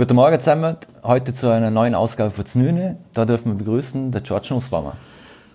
[0.00, 2.96] Guten Morgen zusammen, heute zu einer neuen Ausgabe von Znüne.
[3.12, 4.96] Da dürfen wir begrüßen den George Nussbaumer.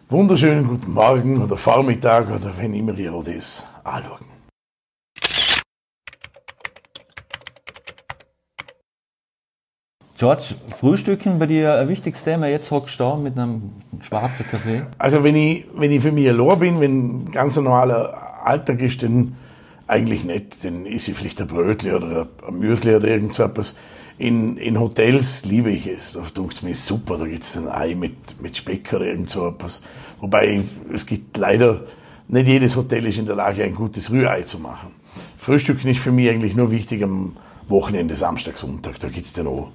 [0.07, 4.27] Wunderschönen guten Morgen oder Vormittag oder wenn immer ihr das anschauen.
[10.15, 12.45] George, Frühstücken bei dir ein wichtiges Thema.
[12.45, 13.71] Jetzt hockst du da mit einem
[14.01, 14.83] schwarzen Kaffee.
[14.99, 19.37] Also wenn ich, wenn ich für mich allein bin, wenn ganz normaler Alltag ist, dann
[19.87, 20.63] eigentlich nicht.
[20.63, 23.75] Dann esse ich vielleicht ein Brötchen oder ein Müsli oder irgend so etwas.
[24.17, 26.13] In, in Hotels liebe ich es.
[26.13, 27.17] Da tut mir super.
[27.17, 29.81] Da gibt es ein Ei mit, mit Speck oder irgend so etwas.
[30.21, 31.83] Wobei es gibt leider,
[32.27, 34.91] nicht jedes Hotel ist in der Lage, ein gutes Rührei zu machen.
[35.37, 37.37] Frühstücken ist für mich eigentlich nur wichtig am
[37.67, 38.99] Wochenende, Samstag, Sonntag.
[38.99, 39.71] Da gibt's ja noch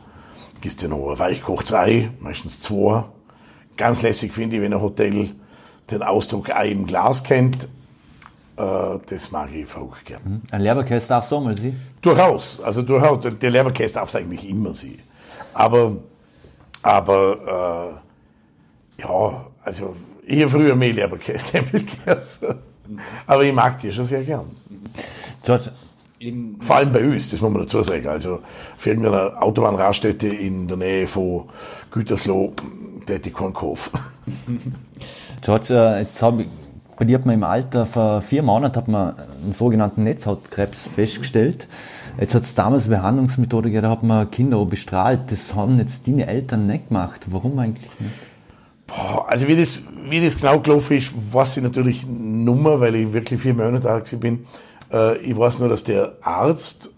[0.60, 3.04] gibst dir noch ein weichkochtes Ei, meistens zwei.
[3.76, 5.30] Ganz lässig finde ich, wenn ein Hotel
[5.90, 7.68] den Ausdruck Ei im Glas kennt.
[8.60, 10.22] Äh, das mag ich verrückt gern.
[10.24, 10.42] Mhm.
[10.50, 11.80] Ein Leberkäse darf so mal sein?
[12.02, 12.60] Durchaus.
[12.60, 13.20] Also durchaus.
[13.38, 14.98] Der Leberkäse darf es eigentlich immer sein.
[15.54, 15.96] Aber,
[16.82, 18.00] aber
[18.98, 19.94] äh, ja, also
[20.26, 22.56] ich habe früher mehr Leberkäse gegessen.
[23.26, 24.46] Aber ich mag die schon sehr gern.
[25.42, 25.70] George,
[26.60, 28.08] vor allem bei uns, das muss man dazu sagen.
[28.08, 28.40] Also
[28.76, 31.48] für irgendeine Autobahnraststätte in der Nähe von
[31.90, 32.52] Gütersloh,
[33.08, 33.54] der hätte ich keinen.
[35.40, 36.48] George, äh, jetzt habe ich,
[37.00, 41.66] bei dir hat man im Alter vor vier Monaten hat man einen sogenannten Netzhautkrebs festgestellt.
[42.20, 45.20] Jetzt hat es damals eine Behandlungsmethode gegeben, da hat man Kinder bestrahlt.
[45.32, 47.22] Das haben jetzt deine Eltern nicht gemacht.
[47.28, 48.12] Warum eigentlich nicht?
[48.86, 53.10] Boah, also wie das, wie das genau gelaufen ist, weiß ich natürlich nummer, weil ich
[53.14, 54.44] wirklich vier Monate alt bin.
[54.92, 56.92] Äh, ich weiß nur, dass der Arzt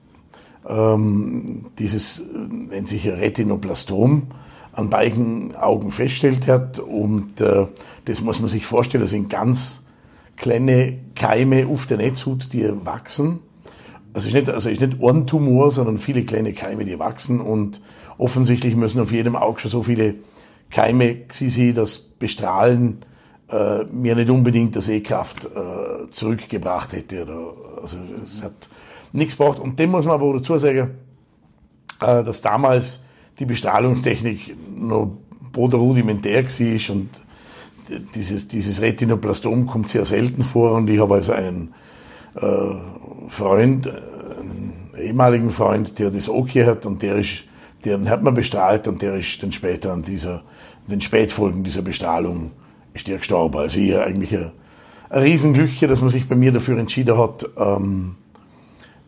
[0.69, 4.27] ähm, dieses, nennt sich Retinoplastom,
[4.73, 6.80] an beiden Augen festgestellt hat.
[6.80, 7.69] Und äh,
[8.06, 9.84] das muss man sich vorstellen, das sind ganz
[10.36, 13.41] kleine Keime auf der Netzhut, die wachsen.
[14.14, 17.41] Also ist nicht, also ist nicht ein Tumor, sondern viele kleine Keime, die wachsen.
[17.41, 17.80] Und
[18.19, 20.16] offensichtlich müssen auf jedem Auge schon so viele
[20.70, 23.05] Keime sein, dass Bestrahlen
[23.48, 27.23] äh, mir nicht unbedingt der Sehkraft äh, zurückgebracht hätte.
[27.23, 27.52] Oder,
[27.83, 28.68] also es hat
[29.12, 29.61] nichts gebraucht.
[29.61, 30.90] Und dem muss man aber dazu sagen,
[32.01, 33.05] äh, dass damals
[33.39, 35.18] die Bestrahlungstechnik noch
[35.52, 37.08] boder rudimentär war und
[38.15, 41.75] dieses, dieses Retinoplastom kommt sehr selten vor und ich habe also einen
[42.35, 47.45] äh, Freund, einen ehemaligen Freund, der das hier hat und der ist,
[47.85, 50.43] den hat man bestrahlt und der ist dann später an dieser,
[50.89, 52.53] den Spätfolgen dieser Bestrahlung
[52.95, 53.59] ist der gestorben.
[53.59, 54.53] Also ich eigentlich ein,
[55.11, 58.17] ein Riesenglück hier, dass man sich bei mir dafür entschieden hat, ähm,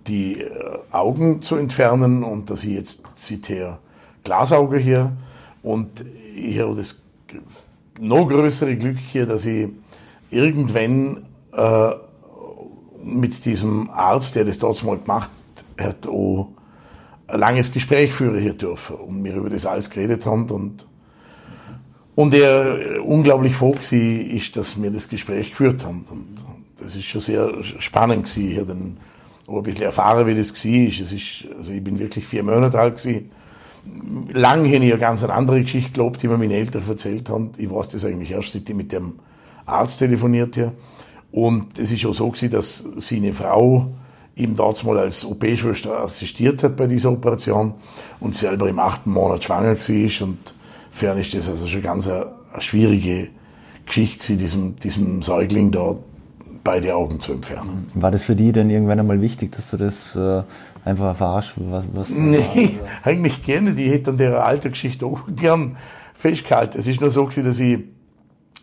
[0.06, 0.48] die äh,
[0.90, 3.78] Augen zu entfernen und dass ich jetzt seither
[4.22, 5.16] Glasauge hier
[5.62, 6.04] und
[6.36, 7.03] ich habe das
[8.00, 9.68] noch größere Glück hier, dass ich
[10.30, 11.90] irgendwann äh,
[13.02, 15.30] mit diesem Arzt, der das dort mal gemacht
[15.78, 16.48] hat, auch
[17.26, 20.86] ein langes Gespräch führen hier dürfen und mir über das alles geredet haben und
[22.16, 26.04] und er unglaublich froh gewesen ist, dass wir das Gespräch geführt haben.
[26.08, 26.44] Und
[26.78, 28.50] das ist schon sehr spannend gewesen.
[28.50, 30.88] Ich habe ein bisschen erfahren, wie das war.
[30.88, 33.30] Es ist, also ich bin wirklich vier Monate alt gewesen.
[34.32, 37.52] Lang hätte ich eine ganz andere Geschichte geglaubt, die mir meine Eltern erzählt haben.
[37.56, 39.14] Ich weiß das eigentlich erst, seit ich mit dem
[39.66, 40.72] Arzt telefoniert habe.
[41.32, 43.88] Und es ist auch so gewesen, dass seine Frau
[44.36, 47.74] ihm dort mal als OP-Schwester assistiert hat bei dieser Operation
[48.20, 50.54] und selber im achten Monat schwanger war und
[50.90, 53.28] Fern ist das also schon ganz eine, eine schwierige
[53.84, 55.96] Geschichte gewesen, diesem, diesem Säugling da
[56.62, 57.86] beide Augen zu entfernen.
[57.94, 60.42] War das für die denn irgendwann einmal wichtig, dass du das äh,
[60.84, 61.52] einfach erfahrst?
[61.56, 63.72] Was, was nee, eigentlich gerne.
[63.72, 65.76] Die hätte an der alten Geschichte auch gern
[66.14, 66.78] festgehalten.
[66.78, 67.80] Es ist nur so gewesen, dass ich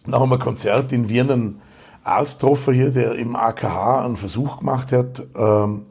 [0.06, 1.62] nach einem Konzert in Wien einen
[2.04, 5.86] Arzt getroffen hier, der im AKH einen Versuch gemacht hat ähm,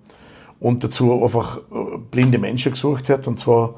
[0.59, 3.27] und dazu einfach äh, blinde Menschen gesucht hat.
[3.29, 3.77] Und zwar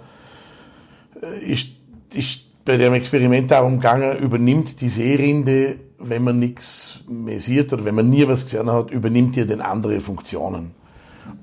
[1.20, 1.68] äh, ist,
[2.14, 7.84] ist bei dem Experiment darum gegangen, übernimmt die Seerinde, wenn man nichts mehr sieht oder
[7.84, 10.81] wenn man nie was gesehen hat, übernimmt ihr denn andere Funktionen.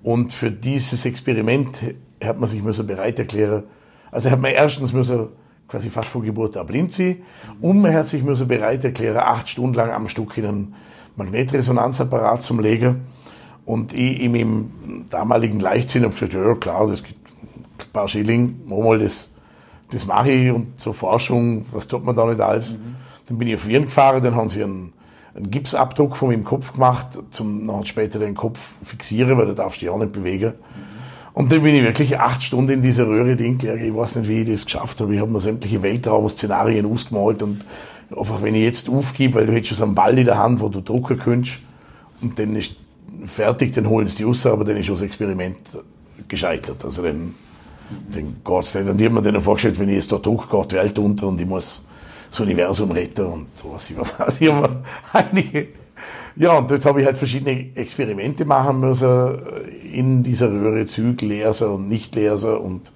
[0.03, 3.63] Und für dieses Experiment hat man sich müssen bereit erklären.
[4.11, 5.29] Also hat man erstens müssen
[5.67, 7.17] quasi fast vor Geburt blind sein
[7.61, 10.75] und man hat sich müssen bereit erklären, acht Stunden lang am Stück in einen
[11.15, 13.01] Magnetresonanzapparat zum Legen.
[13.65, 18.61] Und ich in meinem damaligen Leichtsinn habe gesagt, ja klar, das gibt ein paar Schilling,
[18.65, 19.31] wir das
[19.91, 22.73] das mache ich und zur Forschung, was tut man da nicht alles.
[22.73, 22.95] Mhm.
[23.27, 24.93] Dann bin ich auf Wien gefahren, dann haben sie einen,
[25.39, 29.81] einen Gipsabdruck von meinem Kopf gemacht, zum dann später den Kopf fixieren, weil da darfst
[29.81, 30.53] du dich auch nicht bewegen.
[31.33, 33.85] Und dann bin ich wirklich acht Stunden in dieser Röhre drin gelegen.
[33.85, 35.13] Ich weiß nicht, wie ich das geschafft habe.
[35.13, 37.65] Ich habe mir sämtliche Weltraum-Szenarien ausgemalt und
[38.15, 40.59] einfach, wenn ich jetzt aufgebe, weil du hättest schon so einen Ball in der Hand,
[40.59, 41.59] wo du drucken könntest,
[42.21, 42.75] und dann ist
[43.23, 45.57] fertig, dann holen sie die raus, aber dann ist das Experiment
[46.27, 46.83] gescheitert.
[46.83, 47.33] Also dann
[48.43, 50.71] Gott sei Dank, und ich habe mir dann vorgestellt, wenn ich jetzt da Druck geht,
[50.73, 51.85] die Welt unter und ich muss
[52.29, 53.89] das Universum retten und sowas.
[53.89, 54.83] Ich weiß, also ich habe
[55.13, 55.67] einige,
[56.35, 59.39] ja, und dort habe ich halt verschiedene Experimente machen müssen
[59.91, 62.91] in dieser Röhre, Zügelleser und Nichtleser und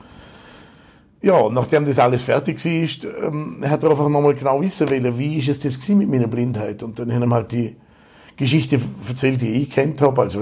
[1.22, 5.18] ja, und nachdem das alles fertig ist, ähm, hat er einfach nochmal genau wissen wollen,
[5.18, 6.84] wie ist es das gewesen mit meiner Blindheit.
[6.84, 7.78] Und dann haben wir halt die
[8.36, 8.78] Geschichte
[9.08, 10.42] erzählt, die ich kennt habe, also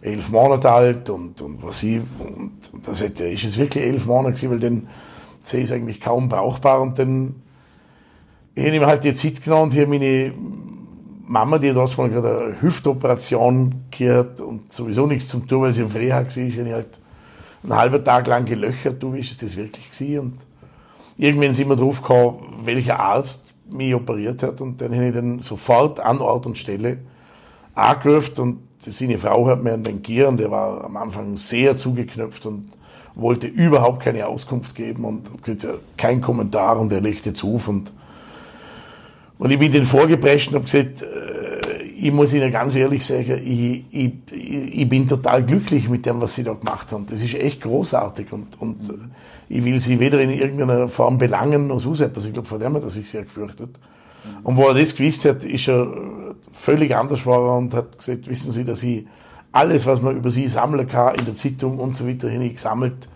[0.00, 2.52] elf Monate alt und, und was ich, und
[2.84, 4.88] das hätte, ist es wirklich elf Monate gewesen, weil dann
[5.44, 7.36] sehe ich es eigentlich kaum brauchbar und dann
[8.54, 10.32] ich habe ihm halt die Zeit genommen und hier meine
[11.26, 15.82] Mama, die hat mal gerade eine Hüftoperation gehört und sowieso nichts zum tun, weil sie
[15.82, 17.00] im Freitag war, ich halt
[17.62, 20.18] einen halben Tag lang gelöchert, du, wie ist das wirklich gewesen?
[20.20, 20.34] Und
[21.16, 24.60] irgendwann sind wir drauf gekommen, welcher Arzt mich operiert hat.
[24.60, 26.98] Und dann habe ich dann sofort an Ort und Stelle
[27.74, 28.38] angerufen.
[28.38, 32.66] Und seine Frau hat mir einen Bankier und der war am Anfang sehr zugeknöpft und
[33.14, 35.30] wollte überhaupt keine Auskunft geben und
[35.96, 37.92] kein Kommentar und er legte zu und
[39.38, 43.40] und ich bin den vorgeprescht und habe gesagt, äh, ich muss Ihnen ganz ehrlich sagen,
[43.42, 47.06] ich, ich, ich bin total glücklich mit dem, was Sie da gemacht haben.
[47.06, 49.10] Das ist echt großartig und, und mhm.
[49.48, 52.26] ich will Sie weder in irgendeiner Form belangen noch so etwas.
[52.26, 53.80] Ich glaube, vor dem hat er sich sehr gefürchtet.
[54.42, 55.92] Und wo er das gewusst hat, ist er
[56.52, 59.06] völlig anders war und hat gesagt, wissen Sie, dass ich
[59.52, 63.08] alles, was man über Sie sammeln kann, in der Zeitung und so weiter, hin gesammelt.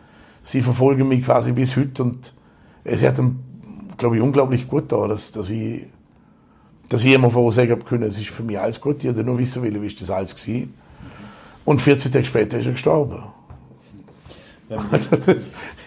[0.42, 2.34] Sie verfolgen mich quasi bis heute und
[2.84, 3.40] es hat ihm,
[3.96, 5.86] glaube ich, unglaublich gut da, dass, dass ich
[6.88, 9.02] dass ich immer vorher sagen können, es ist für mich alles gut.
[9.02, 10.74] Ich hätte nur wissen wollen, wie ist das alles gewesen.
[11.64, 13.22] Und 14 Tage später ist er gestorben.
[14.92, 15.28] Also das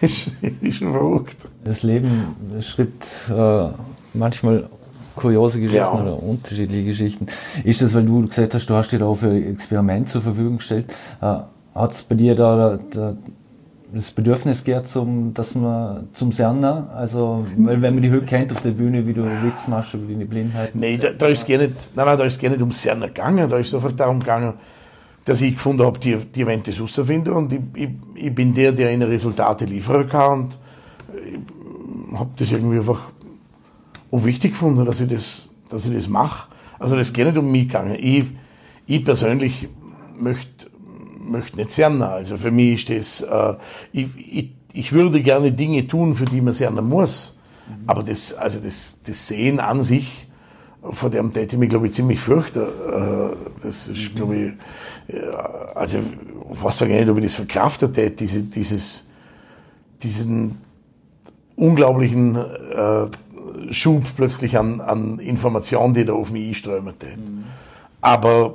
[0.00, 1.48] ist, ist schon verrückt.
[1.62, 2.10] Das Leben
[2.60, 3.68] schreibt äh,
[4.12, 4.68] manchmal
[5.14, 5.92] kuriose Geschichten ja.
[5.92, 7.26] oder unterschiedliche Geschichten.
[7.62, 10.56] Ist das, weil du gesagt hast, du hast dir da auch für Experiment zur Verfügung
[10.56, 10.86] gestellt,
[11.20, 11.36] äh,
[11.74, 13.16] hat es bei dir da, da
[13.94, 18.50] das Bedürfnis geht, zum, dass man zum Serner, also, weil wenn man die Höhe kennt
[18.52, 20.74] auf der Bühne, wie du Witz machst über deine Blindheit.
[20.74, 23.48] Nee, da, da ist gar nicht, nein, nein, da ist gar nicht um Serner gegangen,
[23.48, 24.54] da ist es einfach darum gegangen,
[25.24, 28.92] dass ich gefunden habe, die, die Events herauszufinden und ich, ich, ich bin der, der
[28.92, 30.58] ihnen Resultate liefern kann und
[31.14, 33.10] ich habe das irgendwie einfach
[34.10, 36.48] auch wichtig gefunden, dass ich das, dass ich das mache.
[36.78, 37.96] Also das geht nicht um mich gegangen.
[37.98, 38.24] Ich,
[38.86, 39.68] ich persönlich
[40.18, 40.71] möchte
[41.22, 43.56] möchte nicht sehr Also für mich ist das, äh,
[43.92, 47.36] ich, ich, ich würde gerne Dinge tun, für die man sehr muss.
[47.68, 47.88] Mhm.
[47.88, 50.28] Aber das, also das, das Sehen an sich,
[50.90, 52.60] vor dem täte ich mich, glaube ich, ziemlich fürchten.
[52.60, 54.52] Äh, das ist, glaube ich,
[55.74, 55.98] also,
[56.48, 59.06] was sage ich nicht, ob ich das verkraftet hätte, diese, dieses,
[60.02, 60.58] diesen
[61.54, 63.06] unglaublichen äh,
[63.70, 67.02] Schub plötzlich an, an Informationen, die da auf mich einströmt.
[67.02, 67.44] Mhm.
[68.00, 68.54] Aber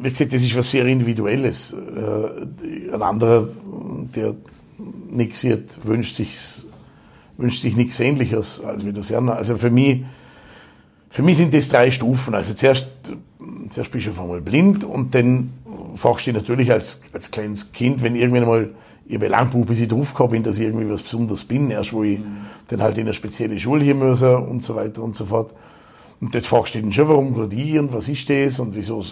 [0.00, 1.72] wie gesagt, das ist was sehr Individuelles.
[1.74, 3.48] Äh, ein anderer,
[4.14, 4.34] der
[5.10, 6.36] nichts sieht, wünscht sich,
[7.36, 9.32] wünscht sich nichts Ähnliches als wie das Erna.
[9.32, 10.04] Also für mich,
[11.10, 12.34] für mich sind das drei Stufen.
[12.34, 12.88] Also zuerst,
[13.70, 15.52] zuerst bist du auf einmal blind und dann
[15.94, 18.70] fragst du natürlich als, als kleines Kind, wenn irgendwann mal
[19.08, 21.70] ich habe lang gebraucht, bis ich drauf gekommen bin, dass ich irgendwie was Besonderes bin,
[21.70, 22.46] erst wo ich mhm.
[22.68, 25.54] dann halt in eine spezielle Schule hier muss und so weiter und so fort.
[26.20, 29.02] Und dort fragst du dich schon, warum gerade ich und was ist das und wieso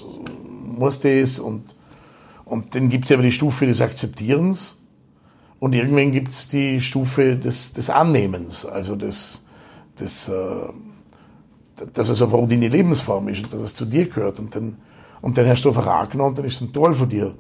[0.77, 1.75] muss das und,
[2.45, 4.81] und dann gibt es aber die Stufe des Akzeptierens
[5.59, 9.45] und irgendwann gibt es die Stufe des, des Annehmens, also des,
[9.99, 10.69] des äh,
[11.93, 14.79] dass es einfach deine Lebensform ist und dass es zu dir gehört und dann,
[15.21, 17.35] und dann hast du einfach angenommen und dann ist es ein Toll von dir.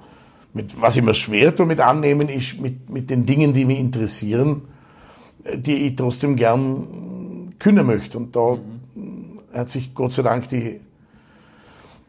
[0.52, 3.78] Mit, was ich mir schwer tue mit annehmen, ist mit, mit den Dingen, die mich
[3.78, 4.62] interessieren,
[5.44, 8.18] äh, die ich trotzdem gern können möchte.
[8.18, 8.56] Und da
[8.94, 9.40] mhm.
[9.52, 10.80] hat sich Gott sei Dank die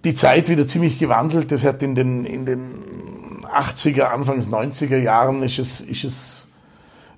[0.04, 1.52] die Zeit wieder ziemlich gewandelt.
[1.52, 2.72] Das hat in den, in den
[3.44, 6.50] 80er, Anfangs 90er Jahren ist es, ist es,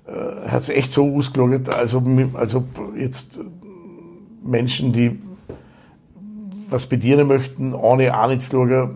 [0.06, 3.40] äh, hat es echt so ausgelagert, als ob, als ob jetzt
[4.42, 5.20] Menschen, die
[6.68, 8.94] was bedienen möchten, ohne Ahnungslage,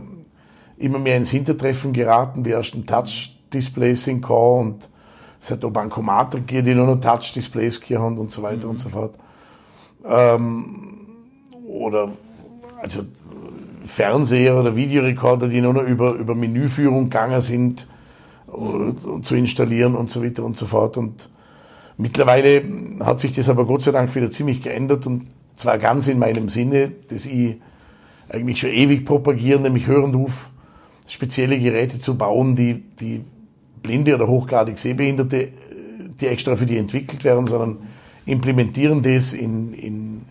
[0.76, 2.44] immer mehr ins Hintertreffen geraten.
[2.44, 4.90] Die ersten Touch-Displays sind gekommen und
[5.40, 8.70] es hat auch Bankomate gegeben, die nur noch Touch-Displays haben und so weiter mhm.
[8.70, 9.18] und so fort.
[10.04, 11.08] Ähm,
[11.66, 12.10] oder,
[12.80, 13.02] also
[13.84, 17.86] Fernseher oder Videorekorder, die nur noch über, über Menüführung gegangen sind,
[18.48, 20.96] uh, zu installieren und so weiter und so fort.
[20.96, 21.28] Und
[21.96, 22.62] mittlerweile
[23.00, 26.48] hat sich das aber Gott sei Dank wieder ziemlich geändert und zwar ganz in meinem
[26.48, 27.56] Sinne, dass ich
[28.28, 30.50] eigentlich schon ewig propagiere, nämlich hören auf,
[31.06, 33.22] spezielle Geräte zu bauen, die, die
[33.82, 35.50] Blinde oder hochgradig Sehbehinderte,
[36.20, 37.78] die extra für die entwickelt werden, sondern
[38.26, 40.22] implementieren das in, in,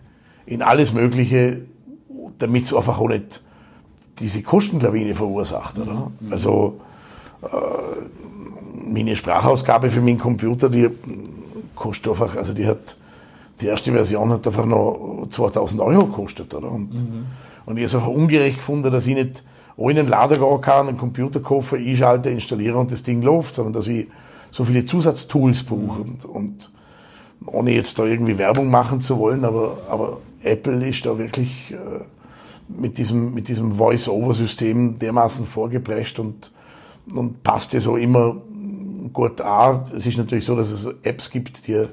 [0.45, 1.61] in alles Mögliche,
[2.43, 3.41] damit es einfach auch nicht
[4.19, 5.79] diese Kostenlawine verursacht.
[5.79, 6.11] Oder?
[6.19, 6.31] Mhm.
[6.31, 6.81] Also
[7.41, 7.47] äh,
[8.85, 10.89] meine Sprachausgabe für meinen Computer, die
[11.73, 12.97] kostet einfach, also die hat,
[13.61, 16.69] die erste Version hat einfach noch 2000 Euro gekostet, oder?
[16.69, 17.25] Und, mhm.
[17.65, 19.45] und ich habe es einfach ungerecht gefunden, dass ich nicht
[19.77, 21.39] auch in den Lader gehen kann, einen Computer
[21.71, 24.07] einschalte, installiere und das Ding läuft, sondern dass ich
[24.51, 26.71] so viele Zusatztools brauche und, und
[27.45, 32.03] ohne jetzt da irgendwie Werbung machen zu wollen, aber, aber Apple ist da wirklich äh,
[32.67, 36.51] mit diesem, mit diesem Voice-Over-System dermaßen vorgeprescht und,
[37.13, 38.37] und passt ja so immer
[39.11, 39.85] gut an.
[39.95, 41.85] Es ist natürlich so, dass es Apps gibt, die,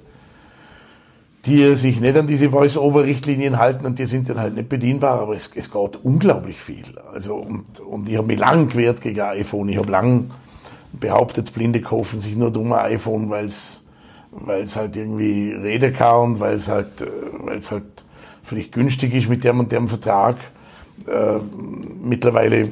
[1.47, 5.35] die sich nicht an diese Voice-Over-Richtlinien halten und die sind dann halt nicht bedienbar, aber
[5.35, 6.99] es, es geht unglaublich viel.
[7.13, 9.69] Also, und, und ich habe mich lang gewehrt gegen iPhone.
[9.69, 10.31] Ich habe lang
[10.93, 13.87] behauptet, Blinde kaufen sich nur dumme iPhone, weil es
[14.31, 17.07] weil es halt irgendwie reden kann und weil es halt, äh,
[17.41, 18.05] weil es halt
[18.43, 20.37] vielleicht günstig ist mit dem und dem Vertrag.
[21.07, 21.39] Äh,
[22.03, 22.69] mittlerweile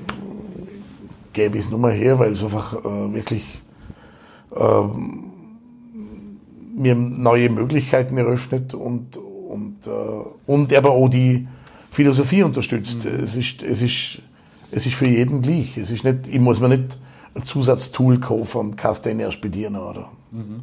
[1.33, 3.61] gäbe ich es nur mal her, weil es einfach äh, wirklich
[4.55, 4.83] äh,
[6.75, 9.91] mir neue Möglichkeiten eröffnet und, und, äh,
[10.47, 11.47] und aber auch die
[11.91, 13.05] Philosophie unterstützt.
[13.05, 13.25] Mhm.
[13.25, 14.23] Es, ist, es, ist,
[14.71, 15.77] es ist für jeden gleich.
[15.77, 16.99] Es ist nicht, ich muss mir nicht
[17.35, 20.11] ein Zusatztool kaufen und kannst den erst bedienen, oder?
[20.31, 20.63] Mhm.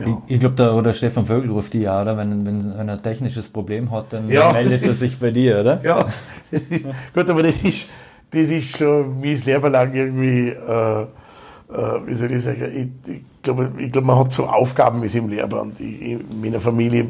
[0.00, 0.06] Ja.
[0.06, 2.16] Ich, ich glaube, da, oder Stefan Vögel ruft die ja, oder?
[2.16, 5.60] Wenn, wenn, wenn er ein technisches Problem hat, dann ja, meldet er sich bei dir,
[5.60, 5.80] oder?
[5.84, 6.06] Ja,
[6.50, 6.70] ist,
[7.14, 7.86] gut, aber das ist,
[8.30, 11.06] das ist schon mein Leben lang irgendwie, äh, äh,
[12.06, 12.64] wie soll ich sagen,
[13.04, 16.60] ich, ich glaube, ich glaub, man hat so Aufgaben wie im und ich, in meiner
[16.60, 17.08] Familie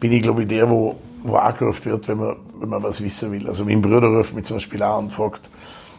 [0.00, 3.30] bin ich, glaube ich, der, wo, wo angerufen wird, wenn man, wenn man was wissen
[3.32, 3.46] will.
[3.46, 5.50] Also mein Bruder ruft mich zum Beispiel an und fragt,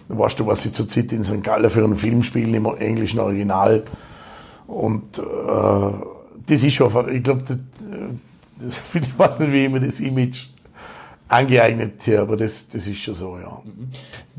[0.08, 1.44] weißt du, was ich zurzeit in St.
[1.44, 3.84] Gallen für einen Film spiele, im englischen Original?
[4.72, 5.22] Und äh,
[6.48, 7.58] das ist schon, ich glaube, das,
[8.58, 10.48] das, ich weiß nicht, wie ich mir das Image
[11.28, 13.62] angeeignet habe, aber das, das ist schon so, ja.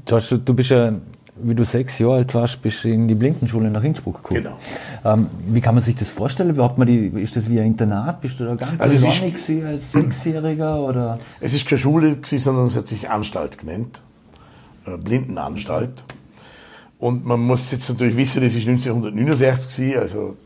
[0.06, 0.94] George, du bist ja,
[1.36, 4.42] wie du sechs Jahre alt warst, bist du in die Blindenschule nach Innsbruck gekommen.
[4.42, 4.58] Genau.
[5.04, 6.48] Ähm, wie kann man sich das vorstellen?
[6.48, 8.22] Überhaupt mal die, ist das wie ein Internat?
[8.22, 9.22] Bist du da ganz also ist,
[9.64, 10.80] als Sechsjähriger?
[10.80, 11.18] Oder?
[11.40, 14.00] Es ist keine Schule, sondern es hat sich Anstalt genannt.
[14.86, 16.04] Äh, Blindenanstalt.
[17.02, 20.36] Und man muss jetzt natürlich wissen, das ist 1969 gewesen, also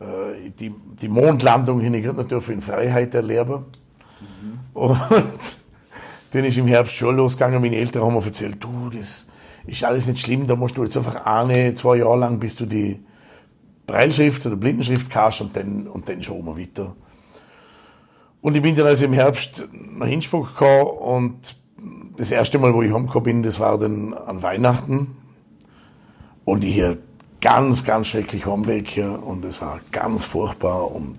[0.00, 3.66] äh, die, die Mondlandung hin natürlich in Freiheit erleben.
[4.18, 4.58] Mhm.
[4.72, 4.98] Und
[6.30, 7.60] dann ist im Herbst schon losgegangen.
[7.60, 9.28] Meine Eltern haben mir erzählt, du, das
[9.66, 12.64] ist alles nicht schlimm, da musst du jetzt einfach eine, zwei Jahre lang, bis du
[12.64, 12.98] die
[13.86, 16.96] Breilschrift oder Blindenschrift kannst und dann, und dann schauen wir weiter.
[18.40, 21.56] Und ich bin dann also im Herbst nach Innsbruck gekommen und
[22.16, 25.18] das erste Mal, wo ich heimgekommen bin, das war dann an Weihnachten.
[26.44, 26.98] Und ich hier
[27.40, 31.16] ganz, ganz schrecklich Heimweg hier und es war ganz furchtbar und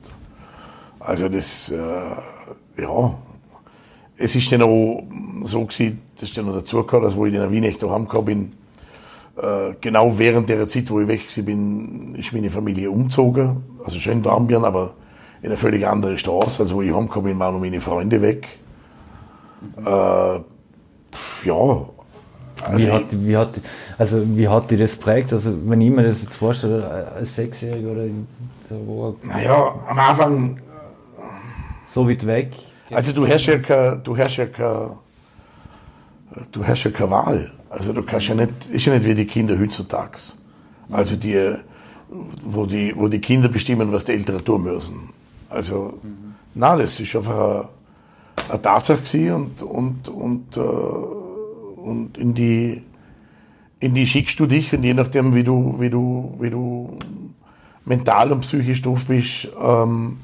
[0.99, 3.15] also das, äh, ja,
[4.17, 5.03] es ist dann auch
[5.43, 8.25] so gewesen, das ist dann noch dazu gekommen, dass wo ich in Wien echt heimgekommen
[8.25, 8.51] bin,
[9.37, 14.23] äh, genau während der Zeit, wo ich weg bin, ist meine Familie umgezogen, also schön
[14.23, 14.93] Dambien, aber
[15.41, 18.47] in eine völlig andere Straße, also wo ich heimgekommen bin, waren noch meine Freunde weg.
[19.77, 20.39] Äh,
[21.45, 21.85] ja,
[22.63, 23.49] also wie, hat, wie, hat,
[23.97, 25.33] also wie hat die das prägt?
[25.33, 28.05] Also wenn ich mir das jetzt vorstelle, als Sechsjähriger oder
[28.69, 30.59] so, wo Naja, am Anfang
[31.91, 32.51] so weit weg.
[32.91, 34.97] Also du hast ja keine, du hast ja keine,
[36.51, 37.51] du hast ja keine Wahl.
[37.69, 40.17] Also du kannst ja nicht, ist ja nicht wie die Kinder heutzutage.
[40.89, 41.55] Also die,
[42.09, 45.09] wo die, wo die Kinder bestimmen, was die Eltern tun müssen.
[45.49, 46.35] Also, mhm.
[46.53, 47.67] na, das ist einfach eine,
[48.49, 50.61] eine Tatsache und, und, und, äh,
[51.85, 52.81] und in die,
[53.79, 56.97] in die schickst du dich und je nachdem, wie du, wie du, wie du
[57.85, 60.17] mental und psychisch drauf bist, ähm,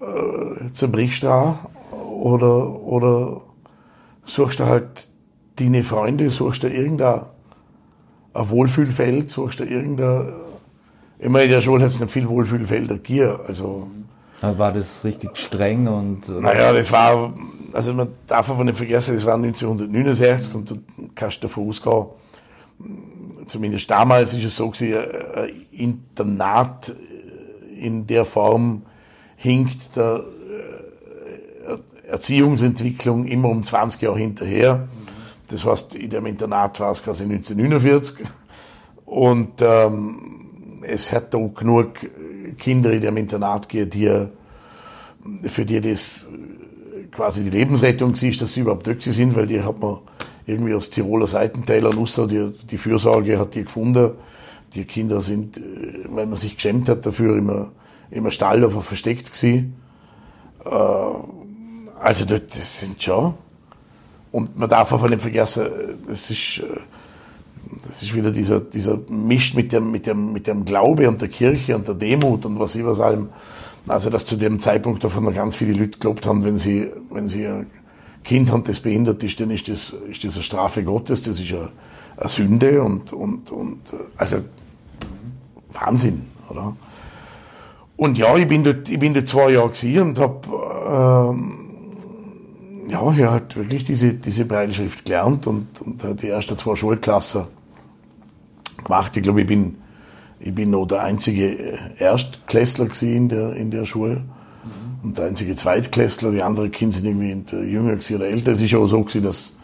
[0.00, 1.58] äh, zerbrichst du auch
[1.92, 3.40] oder, oder
[4.24, 5.10] suchst du halt
[5.58, 7.22] deine Freunde, suchst du irgendein
[8.36, 10.32] ein Wohlfühlfeld, suchst du irgendein,
[11.18, 13.88] immer in der Schule hat es nicht viel Wohlfühlfelder gegeben, also.
[14.40, 16.28] War das richtig streng und?
[16.28, 17.32] Naja, das war,
[17.72, 20.78] also man darf einfach nicht vergessen, das war 1969 und du
[21.14, 22.06] kannst davon ausgehen,
[23.46, 24.98] zumindest damals ist es so gewesen,
[25.34, 26.94] ein Internat
[27.78, 28.82] in der Form
[29.36, 30.24] hinkt der
[31.66, 34.88] äh, Erziehungsentwicklung immer um 20 Jahre hinterher.
[35.48, 38.26] Das heißt, in dem Internat war es quasi 1949
[39.04, 41.88] und ähm, es hat auch genug
[42.56, 44.30] Kinder in dem Internat gegeben,
[45.42, 46.30] die, für die das
[47.12, 49.98] quasi die Lebensrettung ist, dass sie überhaupt dort sind, weil die hat man
[50.46, 54.12] irgendwie aus Tiroler Seitentäler Nusser, die, die Fürsorge hat die gefunden.
[54.74, 57.72] Die Kinder sind, äh, weil man sich geschämt hat dafür, immer,
[58.10, 59.76] immer Stall einfach versteckt gewesen.
[60.64, 60.68] Äh,
[62.00, 63.34] also dort das sind schon.
[64.30, 65.66] Und man darf einfach nicht vergessen,
[66.06, 66.80] das ist, äh,
[67.84, 71.28] das ist wieder dieser, dieser Misch mit dem, mit dem, mit dem Glaube und der
[71.28, 73.28] Kirche und der Demut und was ich was allem.
[73.88, 77.28] Also, dass zu dem Zeitpunkt davon noch ganz viele Leute geglaubt haben, wenn sie, wenn
[77.28, 77.66] sie ein
[78.24, 81.52] Kind haben, das behindert ist, dann ist das, ist das eine Strafe Gottes, das ist
[81.52, 81.70] eine,
[82.16, 83.78] eine Sünde und, und, und,
[84.16, 84.38] also,
[85.72, 86.76] Wahnsinn, oder?
[87.96, 91.65] Und ja, ich bin dort, ich bin dort zwei Jahre gewesen und habe, ähm,
[92.88, 97.44] ja, ich halt wirklich diese, diese Breitschrift gelernt und, und die ersten zwei Schulklassen
[98.82, 99.16] gemacht.
[99.16, 99.76] Ich glaube, ich bin,
[100.38, 104.24] ich bin noch der einzige Erstklässler in der, in der Schule.
[105.02, 108.52] Und der einzige Zweitklässler, die anderen Kinder sind irgendwie jünger oder älter.
[108.52, 109.56] Es ist auch so gewesen, dass,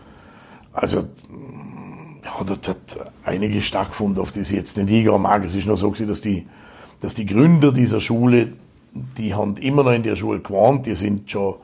[0.72, 5.44] also, ja, das hat einige stattgefunden, auf die ich jetzt nicht eingehen mag.
[5.44, 6.46] Es ist nur so gewesen, dass die,
[7.00, 8.52] dass die Gründer dieser Schule,
[9.18, 11.54] die haben immer noch in der Schule gewohnt, die sind schon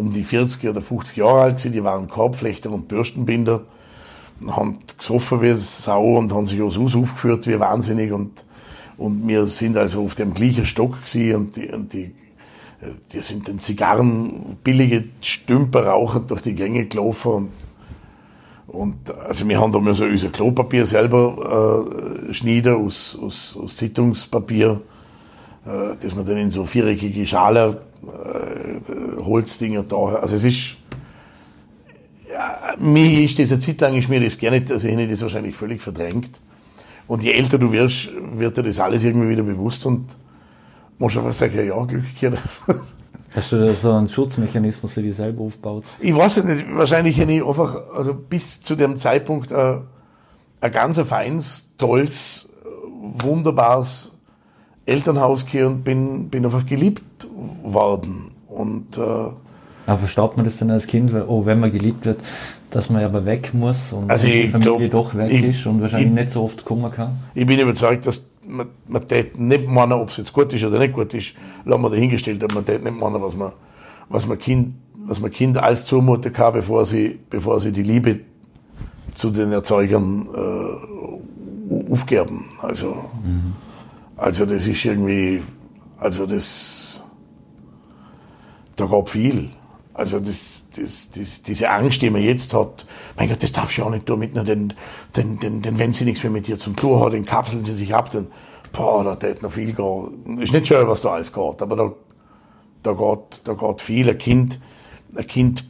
[0.00, 3.62] um die 40 oder 50 Jahre alt gewesen, die waren Korbflechter und Bürstenbinder,
[4.48, 8.10] haben gesoffen wie Sau und haben sich aus Haus aufgeführt wie wahnsinnig.
[8.10, 8.46] Und,
[8.96, 11.36] und wir sind also auf dem gleichen Stock gewesen.
[11.36, 12.14] Und die, und die,
[13.12, 17.30] die sind den Zigarren, billige Stümper rauchen durch die Gänge gelaufen.
[17.30, 17.50] Und
[18.72, 21.82] und also wir haben da mal so unser Klopapier selber
[22.28, 24.80] äh, schneiden aus, aus, aus Zeitungspapier,
[25.66, 29.96] äh, das man dann in so viereckige Schale äh, Holzdinger da.
[29.96, 30.76] Also es ist,
[32.32, 35.22] ja, mir ist diese Zeit lang ist mir das gar nicht, also ich hätte das
[35.22, 36.40] wahrscheinlich völlig verdrängt.
[37.06, 40.16] Und je älter du wirst, wird dir das alles irgendwie wieder bewusst und
[40.98, 42.62] muss einfach sagen, ja, ja, Glück gehabt.
[43.34, 45.84] Hast du da so einen Schutzmechanismus für dich selber aufgebaut?
[46.00, 46.66] Ich weiß es nicht.
[46.72, 49.78] Wahrscheinlich hätte ich einfach, also bis zu dem Zeitpunkt äh,
[50.60, 52.48] ein ganz feines, tolles,
[53.00, 54.12] wunderbares
[54.90, 57.02] Elternhaus gehabt und bin, bin einfach geliebt
[57.62, 58.32] worden.
[58.48, 59.00] Und, äh,
[59.86, 62.20] aber verstaubt man das dann als Kind, weil, oh, wenn man geliebt wird,
[62.70, 65.80] dass man aber weg muss und also die Familie glaub, doch weg ich, ist und
[65.80, 67.18] wahrscheinlich ich, nicht so oft kommen kann?
[67.34, 69.02] Ich bin überzeugt, dass man, man
[69.36, 72.54] nicht meinen, ob es jetzt gut ist oder nicht gut ist, lassen wir dahingestellt, aber
[72.54, 73.52] man tät nicht meinen, was man,
[74.08, 74.74] was man Kind,
[75.06, 78.20] was man Kind alles zumuten kann, bevor sie, bevor sie die Liebe
[79.14, 82.44] zu den Erzeugern äh, aufgeben.
[82.62, 83.54] Also, mhm.
[84.20, 85.42] Also das ist irgendwie,
[85.98, 87.02] also das,
[88.76, 89.50] da gab viel.
[89.94, 93.82] Also das, das, das, diese Angst, die man jetzt hat, mein Gott, das darfst du
[93.82, 94.74] auch nicht tun, mit, denn,
[95.16, 97.74] denn, denn, denn wenn sie nichts mehr mit dir zum tun hat, dann kapseln sie
[97.74, 98.28] sich ab, dann,
[98.72, 100.38] boah, da tät noch viel gehen.
[100.38, 101.92] Ist nicht schön, was da alles geht, aber da,
[102.82, 104.08] da geht, da geht viel.
[104.08, 104.60] Ein Kind,
[105.16, 105.66] ein Kind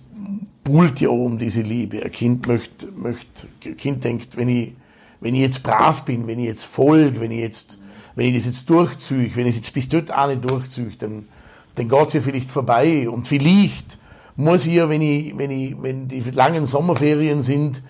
[0.65, 2.03] buhlt ja um diese Liebe.
[2.03, 4.75] Ein Kind möchte, möchte, ein Kind denkt, wenn ich,
[5.21, 7.81] wenn ich jetzt brav bin, wenn ich jetzt folge, wenn ich jetzt,
[8.15, 11.27] wenn ich das jetzt durchziehe, wenn ich es jetzt bis dort auch nicht durchziehe, dann,
[11.75, 13.99] dann geht's ja vielleicht vorbei und vielleicht
[14.37, 17.83] muss ich ja, wenn ich, wenn ich, wenn die langen Sommerferien sind,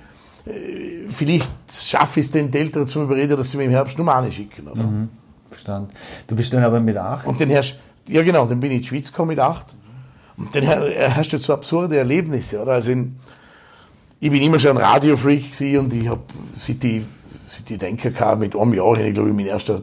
[0.46, 4.32] äh, vielleicht schaffe ich es den Eltern zu überreden, dass sie mir im Herbst Numane
[4.32, 4.82] schicken, oder?
[4.82, 5.08] Mhm,
[5.48, 5.90] verstanden.
[6.26, 7.26] Du bist dann aber mit acht?
[7.26, 7.78] Und dann hast,
[8.08, 9.74] ja genau, dann bin ich in die Schweiz gekommen mit acht.
[10.36, 12.72] Und dann hast du so absurde Erlebnisse, oder?
[12.72, 13.16] Also in,
[14.20, 16.22] ich bin immer schon ein Radiofreak und ich habe,
[16.56, 17.02] seit ich,
[17.46, 19.82] seit ich denken kann, mit einem Jahr, ich glaube ich, mein erster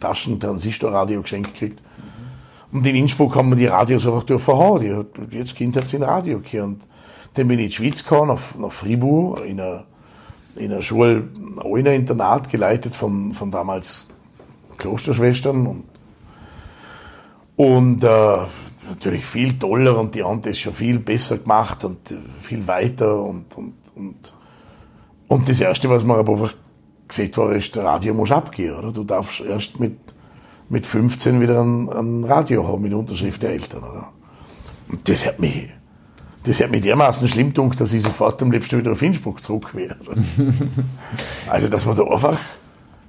[0.00, 1.82] Taschentransistorradio geschenkt gekriegt.
[2.72, 5.06] Und in Innsbruck haben wir die Radios einfach durchverhauen.
[5.30, 6.66] Jetzt Kind hat sie ein Radio gehört.
[6.66, 6.86] Und
[7.34, 9.84] dann bin ich in die Schweiz gekommen, nach, nach Fribourg, in einer,
[10.56, 11.28] in einer Schule,
[11.64, 14.08] einem Internat, geleitet von, von damals
[14.76, 15.66] Klosterschwestern.
[15.66, 15.84] Und,
[17.56, 18.36] und äh,
[18.88, 23.22] natürlich viel toller und die haben das schon viel besser gemacht und viel weiter.
[23.22, 24.34] Und, und, und,
[25.28, 26.54] und das Erste, was man aber einfach
[27.08, 28.74] gesagt war, ist, der Radio muss abgehen.
[28.74, 28.92] Oder?
[28.92, 29.96] Du darfst erst mit
[30.68, 33.82] mit 15 wieder ein, ein Radio haben mit Unterschrift der Eltern.
[33.82, 34.12] Oder?
[34.88, 35.68] Und das hat mich,
[36.42, 39.74] das hat mich dermaßen schlimm gemacht, dass ich sofort am liebsten wieder auf Innsbruck zurück
[39.74, 39.96] wäre.
[41.48, 42.38] also, dass man da einfach,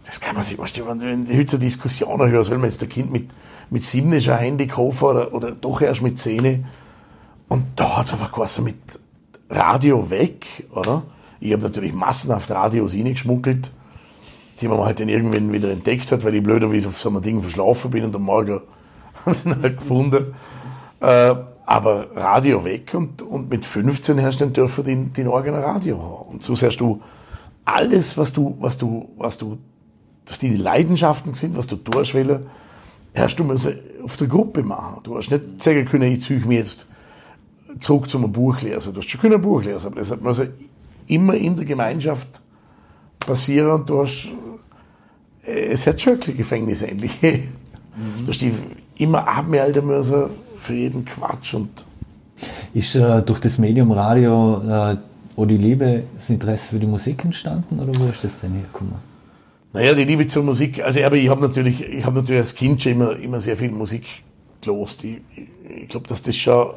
[0.03, 3.11] das kann man sich, du, wenn du heute Diskussionen hörst, soll man jetzt ein Kind
[3.11, 3.33] mit,
[3.69, 6.65] mit sieben schon ein Handy kaufen oder, oder doch erst mit zehn.
[7.49, 8.77] Und da hat es einfach geheißen, mit
[9.49, 11.03] Radio weg, oder?
[11.39, 13.71] Ich habe natürlich massenhaft Radios reingeschmuggelt
[14.59, 17.41] die man halt dann irgendwann wieder entdeckt hat, weil ich blöderweise auf so einem Ding
[17.41, 18.61] verschlafen bin und am Morgen
[19.25, 20.33] haben sie ihn halt gefunden.
[20.99, 25.61] Äh, aber Radio weg und, und mit 15 hast du dann dürfen den, den eigenen
[25.61, 26.35] Radio haben.
[26.35, 27.01] Und so hast du
[27.65, 29.57] alles, was du, was du, was du,
[30.25, 32.39] was die Leidenschaften sind, was du tust willst,
[33.13, 35.01] hast du müssen auf der Gruppe machen.
[35.03, 36.87] Du hast nicht sagen können, ich ziehe mich jetzt
[37.79, 38.93] zurück zum Buch lesen.
[38.93, 40.45] Du hast schon können Buch lesen, aber das hat also
[41.07, 42.41] immer in der Gemeinschaft
[43.19, 44.29] passieren und du hast
[45.47, 47.17] es hat schon Gefängnis ähnlich.
[47.97, 48.27] Mhm.
[48.27, 48.53] Da steht
[48.99, 51.83] immer abmelden müssen für jeden Quatsch und
[52.71, 54.97] ist äh, durch das Medium Radio äh,
[55.37, 58.95] wo die Liebe, das Interesse für die Musik entstanden oder wo ist das denn hergekommen?
[59.71, 62.81] Naja, die Liebe zur Musik, also aber ich habe natürlich, ich habe natürlich als Kind
[62.81, 64.23] schon immer, immer sehr viel Musik
[64.61, 65.03] gelost.
[65.03, 65.47] Ich, ich,
[65.83, 66.73] ich glaube, dass das schon,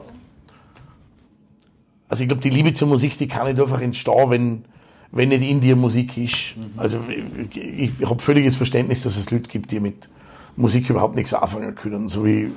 [2.11, 4.65] also ich glaube, die Liebe zur Musik, die kann nicht einfach entstehen, wenn,
[5.13, 6.55] wenn nicht in dir Musik ist.
[6.77, 10.09] Also ich, ich, habe völliges Verständnis, dass es Leute gibt, die mit
[10.57, 12.53] Musik überhaupt nichts anfangen können, so wie,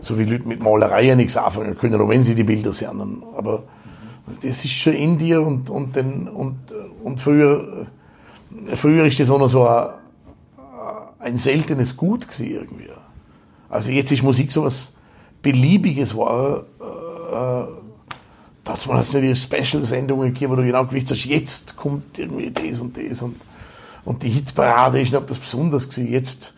[0.00, 3.22] so wie Leute mit Malerei nichts anfangen können, auch wenn sie die Bilder sehen.
[3.36, 3.64] Aber
[4.26, 6.56] das ist schon in dir und, und, den, und,
[7.02, 7.86] und früher,
[8.74, 9.88] früher ist das auch noch so ein,
[11.18, 12.88] ein seltenes Gut gewesen irgendwie.
[13.68, 14.96] Also jetzt ist Musik so was
[15.42, 16.64] Beliebiges war.
[17.32, 17.85] Äh,
[18.66, 22.50] damals hat es nicht die Special-Sendungen gegeben, wo du genau gewusst hast, jetzt kommt irgendwie
[22.50, 23.36] das und das und,
[24.04, 26.12] und die Hitparade ist noch etwas Besonderes gewesen.
[26.12, 26.54] Jetzt,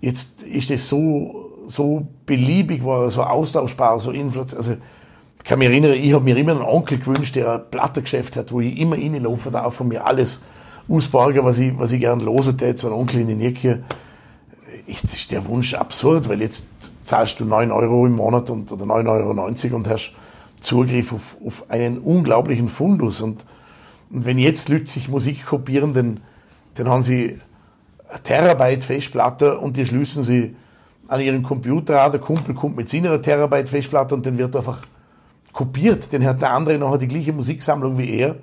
[0.00, 4.58] jetzt ist es so, so beliebig war, so austauschbar, so inflationär.
[4.58, 4.76] Also,
[5.38, 8.50] ich kann mich erinnern, ich habe mir immer einen Onkel gewünscht, der ein Plattengeschäft hat,
[8.50, 10.42] wo ich immer reinlaufen darf und mir alles
[10.88, 13.80] ausborgen, was ich, was ich gern losen tät, so ein Onkel in Nierkirch.
[14.86, 16.66] Jetzt ist der Wunsch absurd, weil jetzt
[17.02, 20.12] zahlst du 9 Euro im Monat und, oder 9,90 Euro und hast
[20.64, 23.20] Zugriff auf, auf einen unglaublichen Fundus.
[23.20, 23.44] Und,
[24.10, 26.20] und wenn jetzt Leute sich Musik kopieren, dann,
[26.74, 27.38] dann haben sie
[28.22, 30.56] Terabyte Festplatte und die schließen sie
[31.08, 32.12] an ihren Computer an.
[32.12, 34.82] Der Kumpel kommt mit seiner Terabyte Festplatte und dann wird einfach
[35.52, 36.12] kopiert.
[36.12, 38.36] Dann hat der andere nachher die gleiche Musiksammlung wie er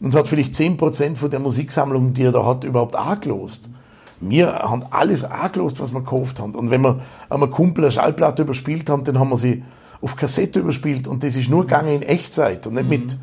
[0.00, 3.70] und hat vielleicht 10% von der Musiksammlung, die er da hat, überhaupt angelost.
[4.20, 6.54] Wir haben alles angelost, was wir gekauft haben.
[6.54, 9.62] Und wenn wir einmal Kumpel eine Schallplatte überspielt haben, dann haben wir sie
[10.00, 12.90] auf Kassette überspielt und das ist nur gegangen in Echtzeit und nicht mhm.
[12.90, 13.18] mit,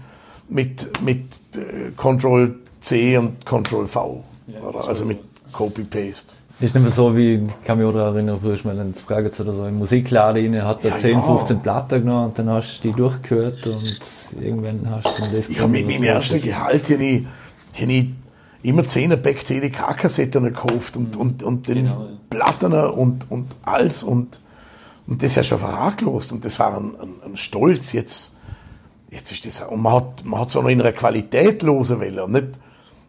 [0.50, 4.24] mit, mit äh, Control C und Control V.
[4.48, 5.20] Ja, also mit
[5.52, 6.36] Copy-Paste.
[6.60, 9.42] Ist nicht mehr so wie, ich kann mich auch daran erinnern, früher mal ins Fragezeit
[9.42, 11.22] oder so, im Musikladen hat er ja, 10, ja.
[11.22, 14.00] 15 Platten genommen und dann hast du die durchgehört und
[14.42, 17.28] irgendwann hast du das Ich habe mit meinem ersten Gehalt hier nie,
[17.74, 18.16] hier nie
[18.64, 22.08] immer 10er Back TDK-Kassetten gekauft und, und, und den genau.
[22.30, 24.40] Platten und, und alles und,
[25.08, 28.34] und das ist ja schon verarglost und das war ein, ein, ein Stolz jetzt.
[29.10, 32.00] Jetzt ist das, und man hat, man hat es auch noch in einer Qualität losen
[32.00, 32.60] wollen und nicht,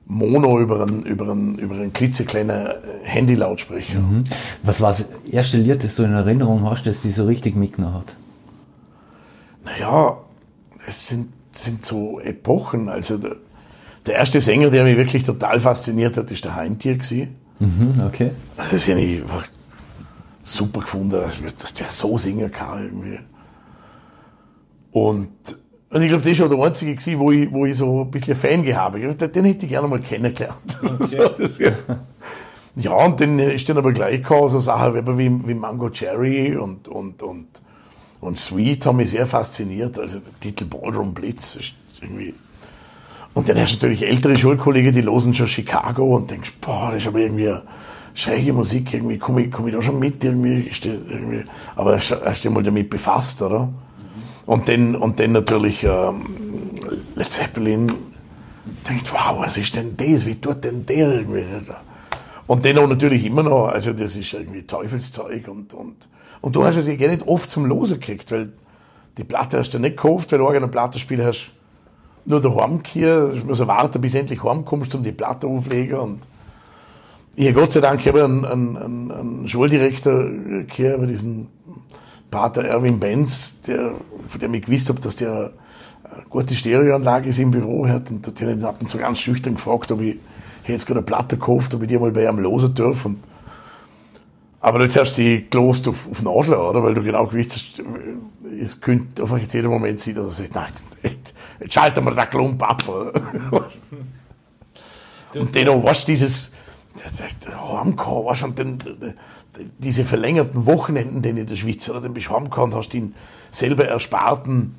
[0.07, 2.69] Mono über einen, über einen, über einen klitzekleinen
[3.03, 3.99] Handy-Lautsprecher.
[3.99, 4.25] Mhm.
[4.63, 7.97] Was war das erste Lied, das du in Erinnerung hast, das dich so richtig mitgenommen
[7.97, 8.17] hat?
[9.65, 10.19] Naja,
[10.85, 12.89] das sind, sind so Epochen.
[12.89, 13.35] Also der,
[14.07, 16.99] der erste Sänger, der mich wirklich total fasziniert hat, ist der Heintier
[17.59, 18.31] Mhm, okay.
[18.57, 19.23] Das ist ja nicht
[20.47, 23.19] super gefunden, dass, dass der so singen kann irgendwie.
[24.93, 25.31] Und
[25.89, 28.37] und ich glaube, das war der einzige gewesen, wo ich, wo ich so ein bisschen
[28.37, 29.29] Fan gehabt habe.
[29.29, 30.79] Den hätte ich gerne mal kennengelernt.
[30.83, 31.47] Okay.
[31.47, 31.65] so,
[32.79, 36.89] ja, und dann ist dann aber gleich gekommen, so Sachen wie, wie Mango Cherry und,
[36.89, 37.47] und, und,
[38.21, 39.99] und Sweet haben mich sehr fasziniert.
[39.99, 42.35] Also der Titel Ballroom Blitz ist irgendwie.
[43.33, 47.03] Und dann hast du natürlich ältere Schulkollegen, die losen schon Chicago und denkst, boah, das
[47.03, 47.63] ist aber irgendwie eine
[48.17, 51.45] schräge Musik, irgendwie komme ich, komm ich da schon mit, irgendwie, irgendwie.
[51.77, 53.69] aber hast du dich mal damit befasst, oder?
[54.47, 56.25] Und dann, und dann natürlich ähm,
[57.15, 57.93] Led Zeppelin.
[58.89, 60.27] Denkt, wow, was ist denn das?
[60.27, 61.45] Wie tut denn der irgendwie?
[62.47, 66.09] Und dann auch natürlich immer noch, also das ist irgendwie Teufelszeug und, und,
[66.41, 68.53] und du hast es ja gar nicht oft zum Losen gekriegt, weil
[69.19, 71.51] die Platte hast du nicht gekauft, weil du irgendein Plattenspiel hast,
[72.25, 76.21] nur daheim hier, du musst warten, bis endlich heimkommst, um die Platte auflegen und
[77.37, 80.29] ich Gott sei Dank habe einen, einen, einen Schuldirektor
[80.73, 81.49] hier bei diesen
[82.31, 83.93] Pater Erwin Benz, der,
[84.27, 85.53] von dem ich gewusst habe, dass der
[86.13, 90.01] eine gute Stereoanlage ist im Büro hat und hat ihn zu ganz schüchtern gefragt, ob
[90.01, 90.17] ich
[90.67, 93.05] jetzt gerade eine Platte gekauft, ob ich die mal bei ihm losen darf.
[93.05, 93.19] Und
[94.61, 96.83] aber jetzt hast du sie gelost auf, auf Nadler, oder?
[96.83, 97.83] Weil du genau gewusst hast,
[98.61, 100.73] es könnte einfach jetzt jeder Moment sein, dass er sagt, nein,
[101.03, 102.89] jetzt, jetzt schalten wir den Klump ab.
[102.89, 103.13] Oder?
[105.35, 106.53] und dennoch, was dieses,
[107.05, 108.79] heimgekommen, weißt du, und dann,
[109.79, 112.01] diese verlängerten Wochenenden, die in der Schweiz oder?
[112.01, 113.15] Den bist heimgekommen hast, den
[113.51, 114.75] selber ersparten.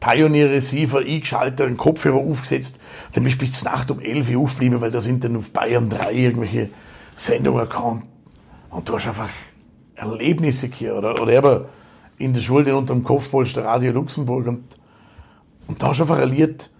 [0.00, 2.80] Pioneer Receiver eingeschaltet, einen Kopfhörer aufgesetzt,
[3.14, 5.88] dann bist du bis Nacht um 11 Uhr aufgeblieben, weil da sind dann auf Bayern
[5.88, 6.70] 3 irgendwelche
[7.14, 8.08] Sendungen gekommen.
[8.70, 9.28] Und du hast einfach
[9.94, 11.64] Erlebnisse hier, oder, oder eben
[12.18, 14.48] in der Schule unter dem Kopfpolster Radio Luxemburg.
[14.48, 14.64] Und,
[15.68, 16.71] und da hast du einfach ein Lied,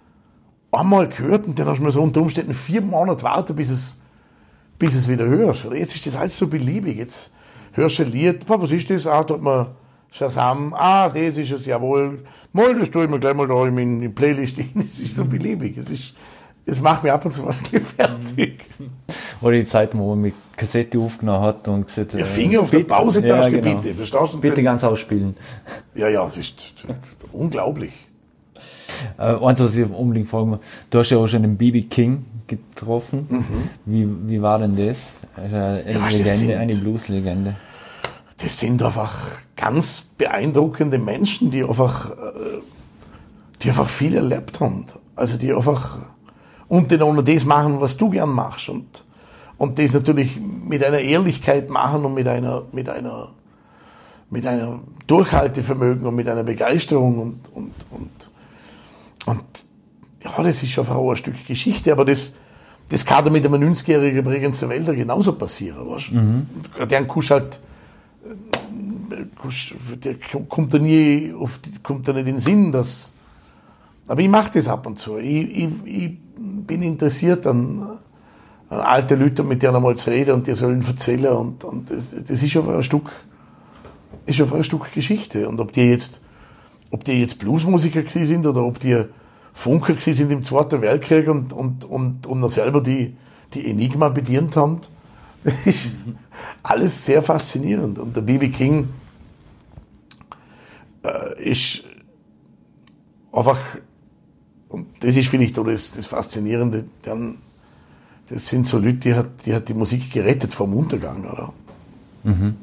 [0.73, 4.01] einmal gehört und dann hast du mir so unter Umständen vier Monate warten, bis es,
[4.79, 5.65] bis es wieder hörst.
[5.65, 6.97] Oder jetzt ist das alles so beliebig.
[6.97, 7.33] Jetzt
[7.73, 9.07] hörst du ein Lied, was ist das?
[9.07, 9.67] Ah, tut man
[10.13, 12.19] Shazam, ah, das ist es, jawohl.
[12.51, 14.69] Mal, das tue ich mir gleich mal da in meine Playlist hin.
[14.77, 15.75] Es ist so beliebig.
[15.75, 16.13] Es ist,
[16.67, 18.65] es macht mich ab und zu wahrscheinlich fertig.
[19.41, 22.69] Oder die Zeit, wo man mit Kassette aufgenommen hat und gesagt hat, ja, Finger auf
[22.69, 23.81] der Pausetaste, ja, genau.
[23.81, 24.39] bitte, verstehst du?
[24.39, 25.35] Bitte ganz ausspielen.
[25.95, 26.85] Ja, ja, es ist
[27.31, 27.93] unglaublich.
[29.17, 32.25] Äh, eins, was ich unbedingt fragen muss, du hast ja auch schon den BB King
[32.47, 33.27] getroffen.
[33.29, 33.69] Mhm.
[33.85, 35.13] Wie, wie war denn das?
[35.35, 37.55] Eine ja, Legende, sind, eine Blues-Legende.
[38.37, 39.13] Das sind einfach
[39.55, 42.59] ganz beeindruckende Menschen, die einfach, äh,
[43.61, 44.85] die einfach viel erlebt haben.
[45.15, 46.05] Also die einfach
[46.67, 49.03] und die dann das machen, was du gern machst und,
[49.57, 53.29] und das natürlich mit einer Ehrlichkeit machen und mit einer, mit einer,
[54.29, 58.31] mit einer Durchhaltevermögen und mit einer Begeisterung und, und, und,
[59.25, 59.43] und
[60.23, 62.33] ja, das ist schon auch ein Stück Geschichte, aber das,
[62.89, 65.89] das kann mit einem 90-jährigen übrigens der Welt genauso passieren.
[65.89, 66.11] Weißt?
[66.11, 66.47] Mhm.
[66.89, 67.59] Der Kusch halt,
[70.03, 70.15] der
[70.47, 73.13] kommt da nie auf, kommt da nicht in den Sinn, dass,
[74.07, 75.17] aber ich mache das ab und zu.
[75.17, 77.99] Ich, ich, ich bin interessiert an,
[78.69, 82.11] an alte Leute, mit denen einmal zu reden und die sollen erzählen und, und das,
[82.11, 83.11] das ist schon ein Stück,
[84.25, 85.47] ist schon ein Stück Geschichte.
[85.47, 86.22] Und ob die jetzt,
[86.93, 89.03] ob die jetzt Bluesmusiker gewesen sind oder ob die
[89.51, 93.15] Funker gewesen sind im Zweiten Weltkrieg und, und, und, und noch selber die,
[93.53, 94.79] die Enigma bedient haben,
[96.63, 97.97] alles sehr faszinierend.
[97.97, 98.49] Und der B.B.
[98.49, 98.89] King
[101.03, 101.83] äh, ist
[103.31, 103.57] einfach
[104.67, 106.85] und das ist vielleicht auch das, das Faszinierende.
[107.01, 107.39] Dann,
[108.27, 111.53] das sind so Leute, die hat, die hat die Musik gerettet vom Untergang, oder?
[112.23, 112.55] Mhm.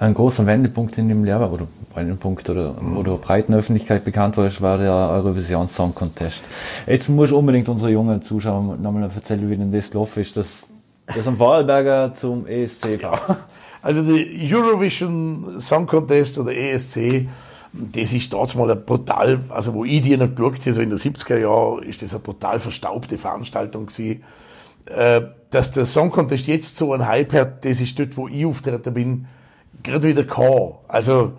[0.00, 2.96] Ein großer Wendepunkt in dem Lehrer oder Wendepunkt oder, mhm.
[2.96, 6.42] oder breiten Öffentlichkeit bekannt war, war der Eurovision Song Contest.
[6.86, 10.68] Jetzt muss ich unbedingt unsere jungen Zuschauer nochmal erzählen, wie denn das gelaufen ist, dass,
[11.06, 13.20] dass am Vorarlberger zum ESC war.
[13.28, 13.36] Ja.
[13.80, 17.28] Also der Eurovision Song Contest oder ESC
[17.72, 20.90] das ist damals mal ein brutal, also wo ich die noch geschaut habe, so in
[20.90, 24.22] den 70er Jahren, ist das eine brutal verstaubte Veranstaltung gewesen.
[24.86, 28.46] Äh, dass der Song Contest jetzt so ein Hype hat, das ist dort, wo ich
[28.46, 29.26] auftreten bin,
[29.82, 30.72] gerade wieder kein.
[30.88, 31.32] Also,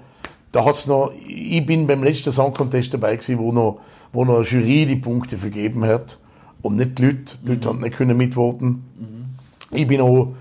[0.52, 3.80] da hat's noch, ich bin beim letzten Song Contest dabei gewesen, wo noch,
[4.12, 6.20] wo noch eine Jury die Punkte vergeben hat
[6.62, 7.38] und nicht die Leute.
[7.44, 8.84] Die Leute haben nicht können mitvoten.
[8.98, 9.78] Mhm.
[9.78, 10.34] Ich bin auch,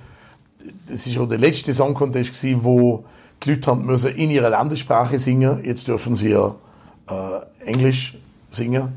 [0.87, 3.05] das ist auch der letzte Song Contest gewesen, wo
[3.42, 6.55] die Leute haben müssen in ihrer Landessprache singen, jetzt dürfen sie ja
[7.09, 8.16] äh, Englisch
[8.51, 8.96] singen.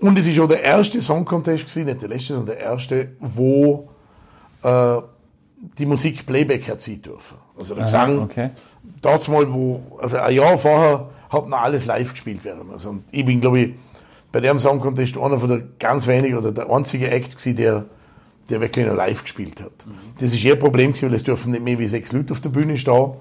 [0.00, 3.12] Und es ist auch der erste Song Contest gewesen, nicht der letzte, sondern der erste,
[3.20, 3.88] wo
[4.62, 4.98] äh,
[5.78, 7.38] die Musik Playback hat sie dürfen.
[7.56, 8.50] Also der Gesang, okay.
[9.00, 12.88] dort mal, wo, also ein Jahr vorher hat noch alles live gespielt werden müssen.
[12.88, 13.74] Und ich bin, glaube ich,
[14.32, 17.84] bei dem Song Contest einer von der ganz wenigen oder der einzige Act gewesen, der
[18.50, 19.86] der wirklich noch live gespielt hat.
[19.86, 19.92] Mhm.
[20.18, 22.40] Das ist eher ein Problem gewesen, weil es dürfen nicht mehr wie sechs Leute auf
[22.40, 23.12] der Bühne stehen.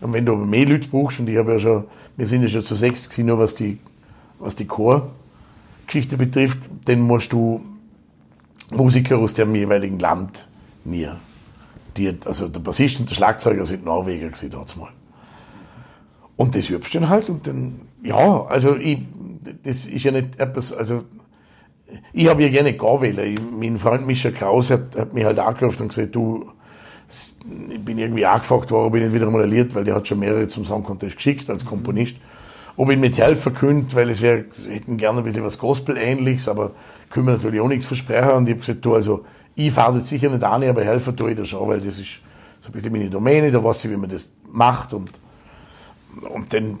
[0.00, 1.84] Und wenn du aber mehr Leute brauchst, und ich habe ja schon,
[2.16, 3.78] wir sind ja schon zu sechs gewesen, nur was die,
[4.38, 7.60] was die Chorgeschichte betrifft, dann musst du
[8.70, 10.46] Musiker aus dem jeweiligen Land
[10.84, 11.16] mir.
[11.96, 14.90] Die, also der Bassist und der Schlagzeuger sind Norweger gewesen mal.
[16.36, 19.00] Und das übst du dann halt und dann, ja, also ich,
[19.64, 21.02] das ist ja nicht etwas, also
[22.12, 23.38] ich habe ja gerne gehen wollen.
[23.58, 26.46] Mein Freund Mischa Kraus hat, hat mich halt angerufen und gesagt, du,
[27.08, 30.46] ich bin irgendwie angefragt worden, ob ich nicht wieder modelliert, weil der hat schon mehrere
[30.46, 32.16] zum Song Contest geschickt als Komponist.
[32.76, 36.72] Ob ich mithelfen könnte, weil es wäre, hätten gerne ein bisschen was Gospel-ähnliches, aber
[37.10, 38.30] können wir natürlich auch nichts versprechen.
[38.30, 39.24] Und ich habe gesagt, du, also,
[39.58, 42.20] ich fahre jetzt sicher nicht an, aber helfen tue ich da schon, weil das ist
[42.60, 45.20] so ein bisschen meine Domäne, da weiß ich, wie man das macht und,
[46.32, 46.78] und dann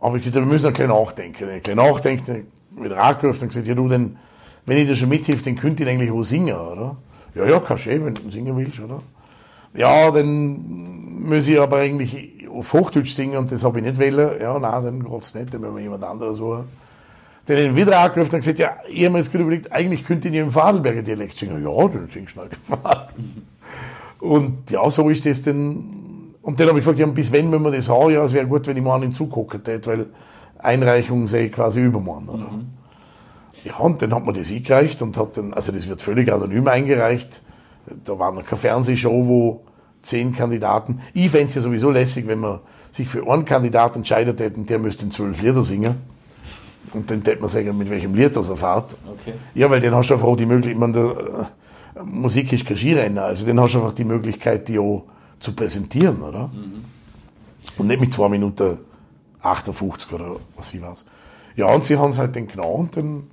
[0.00, 1.48] habe ich gesagt, wir müssen ein bisschen nachdenken.
[1.48, 2.46] Ein bisschen nachdenken,
[2.76, 4.18] wieder angerufen und gesagt, ja du, denn,
[4.66, 6.96] wenn ich dir schon mithilfe, dann könnt ihr eigentlich auch singen, oder?
[7.34, 9.00] Ja, ja, kannst du eh, wenn du singen willst, oder?
[9.74, 14.40] Ja, dann muss ich aber eigentlich auf Hochdeutsch singen und das habe ich nicht wollen.
[14.40, 16.68] Ja, nein, dann geht's nicht, dann müssen wir jemand anderes suchen.
[17.46, 20.28] Dann ihn wieder angerufen und gesagt, ja, ich habe mir jetzt gerade überlegt, eigentlich könnte
[20.28, 21.62] ich nicht im Fadelberger Dialekt singen.
[21.62, 23.08] Ja, dann du halt Fadelberger.
[24.20, 26.34] Und ja, so ist das dann.
[26.40, 28.10] Und dann habe ich gefragt, ja, bis wenn müssen wir das haben?
[28.10, 30.06] Ja, es wäre gut, wenn ich mal einen zugucken hätte, weil
[30.58, 32.50] Einreichung sei quasi übermorgen, oder?
[32.50, 32.66] Mhm.
[33.64, 36.68] Ja, und dann hat man das eingereicht und hat dann, also das wird völlig anonym
[36.68, 37.42] eingereicht.
[38.04, 39.60] Da war noch keine Fernsehshow, wo
[40.02, 41.00] zehn Kandidaten.
[41.14, 44.78] Ich fände es ja sowieso lässig, wenn man sich für einen Kandidaten entscheidet hätten, der
[44.78, 45.96] müsste in zwölf Lieder singen.
[46.92, 48.96] Und dann hätte man sagen, mit welchem Lied das erfahrt.
[49.06, 49.34] Okay.
[49.54, 51.48] Ja, weil dann hast du einfach auch die Möglichkeit, man, der,
[51.96, 55.04] äh, Musik ist kein Skirenner, also dann hast du einfach die Möglichkeit, die auch
[55.38, 56.48] zu präsentieren, oder?
[56.48, 56.84] Mhm.
[57.78, 58.78] Und nicht mit zwei Minuten
[59.42, 61.04] 58 oder was ich weiß.
[61.56, 63.24] Ja, und sie haben es halt dann genau und dann,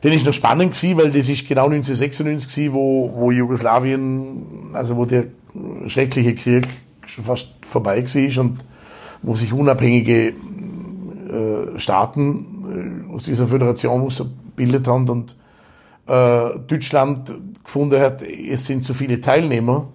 [0.00, 4.96] dann ist noch spannend gewesen, weil das ist genau 1996 gewesen, wo, wo Jugoslawien, also
[4.96, 5.26] wo der
[5.86, 6.68] schreckliche Krieg
[7.04, 8.64] schon fast vorbei war und
[9.22, 10.32] wo sich unabhängige
[11.30, 15.36] äh, Staaten äh, aus dieser Föderation gebildet haben und
[16.06, 19.88] äh, Deutschland gefunden hat, es sind zu viele Teilnehmer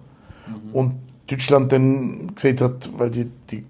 [0.47, 0.71] mhm.
[0.71, 0.95] und
[1.27, 3.65] Deutschland dann gesehen hat, weil die, die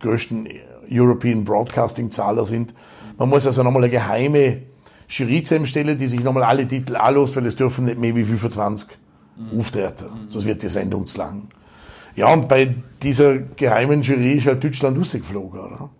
[0.00, 0.48] größten
[0.90, 2.74] European Broadcasting Zahler sind.
[3.18, 4.62] Man muss also nochmal eine geheime
[5.08, 8.98] Jury zusammenstellen, die sich nochmal alle Titel anlässt, weil es dürfen nicht mehr wie 25
[9.36, 9.58] mhm.
[9.58, 10.06] Auftritte.
[10.06, 10.28] Mhm.
[10.28, 11.48] Sonst wird die Sendung zu lang.
[12.16, 15.90] Ja, und bei dieser geheimen Jury ist halt Deutschland rausgeflogen, oder?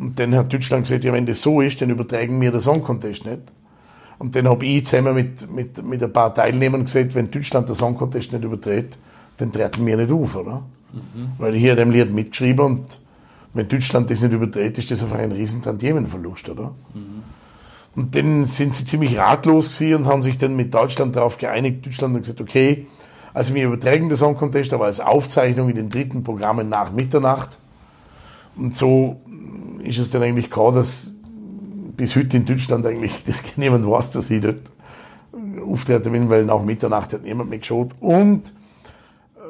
[0.00, 2.82] Und dann hat Deutschland gesagt, ja, wenn das so ist, dann übertragen wir den Song
[2.82, 3.42] Contest nicht.
[4.18, 7.76] Und dann habe ich zusammen mit, mit, mit ein paar Teilnehmern gesagt, wenn Deutschland den
[7.76, 8.98] Song Contest nicht überträgt,
[9.36, 10.62] dann treten wir nicht auf, oder?
[10.92, 11.28] Mhm.
[11.36, 13.00] Weil ich hier dem Lied mitgeschrieben und
[13.52, 16.74] wenn Deutschland das nicht überträgt, ist das einfach ein riesen Tantiemenverlust, oder?
[16.94, 17.22] Mhm.
[17.94, 21.84] Und dann sind sie ziemlich ratlos gewesen und haben sich dann mit Deutschland darauf geeinigt.
[21.84, 22.86] Deutschland hat gesagt, okay,
[23.34, 27.58] also wir übertragen den Song Contest, aber als Aufzeichnung in den dritten Programmen nach Mitternacht.
[28.56, 29.20] Und so
[29.90, 31.14] ist es dann eigentlich klar, dass
[31.96, 34.70] bis heute in Deutschland eigentlich das niemand weiß, dass ich dort
[35.62, 37.90] auftreten bin, weil nach Mitternacht hat niemand mehr geschaut.
[38.00, 38.54] Und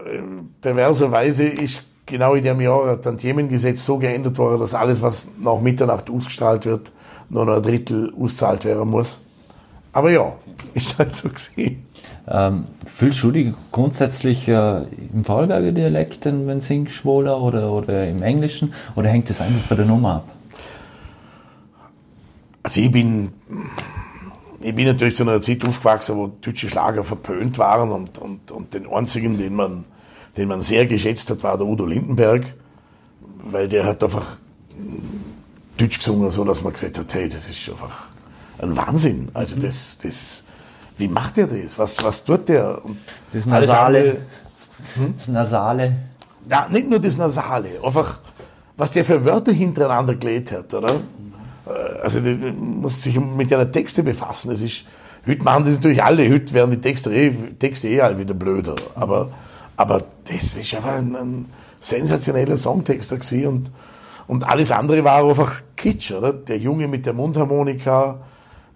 [0.07, 0.22] äh,
[0.61, 5.61] perverserweise ist genau in dem Jahr ein Tantiemengesetz so geändert worden, dass alles, was nach
[5.61, 6.92] Mitternacht ausgestrahlt wird,
[7.29, 9.20] nur noch ein Drittel auszahlt werden muss.
[9.92, 10.33] Aber ja,
[10.74, 11.85] ist halt so gesehen.
[12.33, 18.07] Ähm, fühlst du dich grundsätzlich äh, im Vorarlberger Dialekt, wenn du singst, wohler oder, oder
[18.07, 18.73] im Englischen?
[18.95, 20.29] Oder hängt das einfach von der Nummer ab?
[22.62, 23.33] Also ich bin,
[24.61, 28.75] ich bin natürlich zu einer Zeit aufgewachsen, wo deutsche Schlager verpönt waren und, und, und
[28.75, 29.85] den einzigen, den man,
[30.37, 32.45] den man sehr geschätzt hat, war der Udo Lindenberg,
[33.43, 34.37] weil der hat einfach
[35.79, 38.11] Deutsch gesungen, so dass man gesagt hat, hey, das ist einfach
[38.59, 39.31] ein Wahnsinn.
[39.33, 40.45] Also das, das,
[41.00, 41.78] wie macht er das?
[41.78, 42.84] Was, was tut der?
[42.84, 42.98] Und
[43.32, 43.98] das Nasale.
[43.98, 44.16] Andere,
[44.94, 45.14] hm?
[45.18, 45.96] Das Nasale.
[46.48, 48.20] Ja, nicht nur das Nasale, einfach,
[48.76, 51.00] was der für Wörter hintereinander gelegt hat, oder?
[51.66, 54.52] Äh, also, du musst sich mit deiner Texte befassen.
[54.52, 54.84] Es ist,
[55.26, 58.76] heute machen das natürlich alle, heute werden die Texte eh, Texte eh alle wieder blöder.
[58.94, 59.30] Aber,
[59.76, 61.46] aber das ist einfach ein, ein
[61.80, 63.70] sensationeller Songtexter gewesen und,
[64.26, 66.32] und alles andere war einfach Kitsch, oder?
[66.32, 68.20] Der Junge mit der Mundharmonika,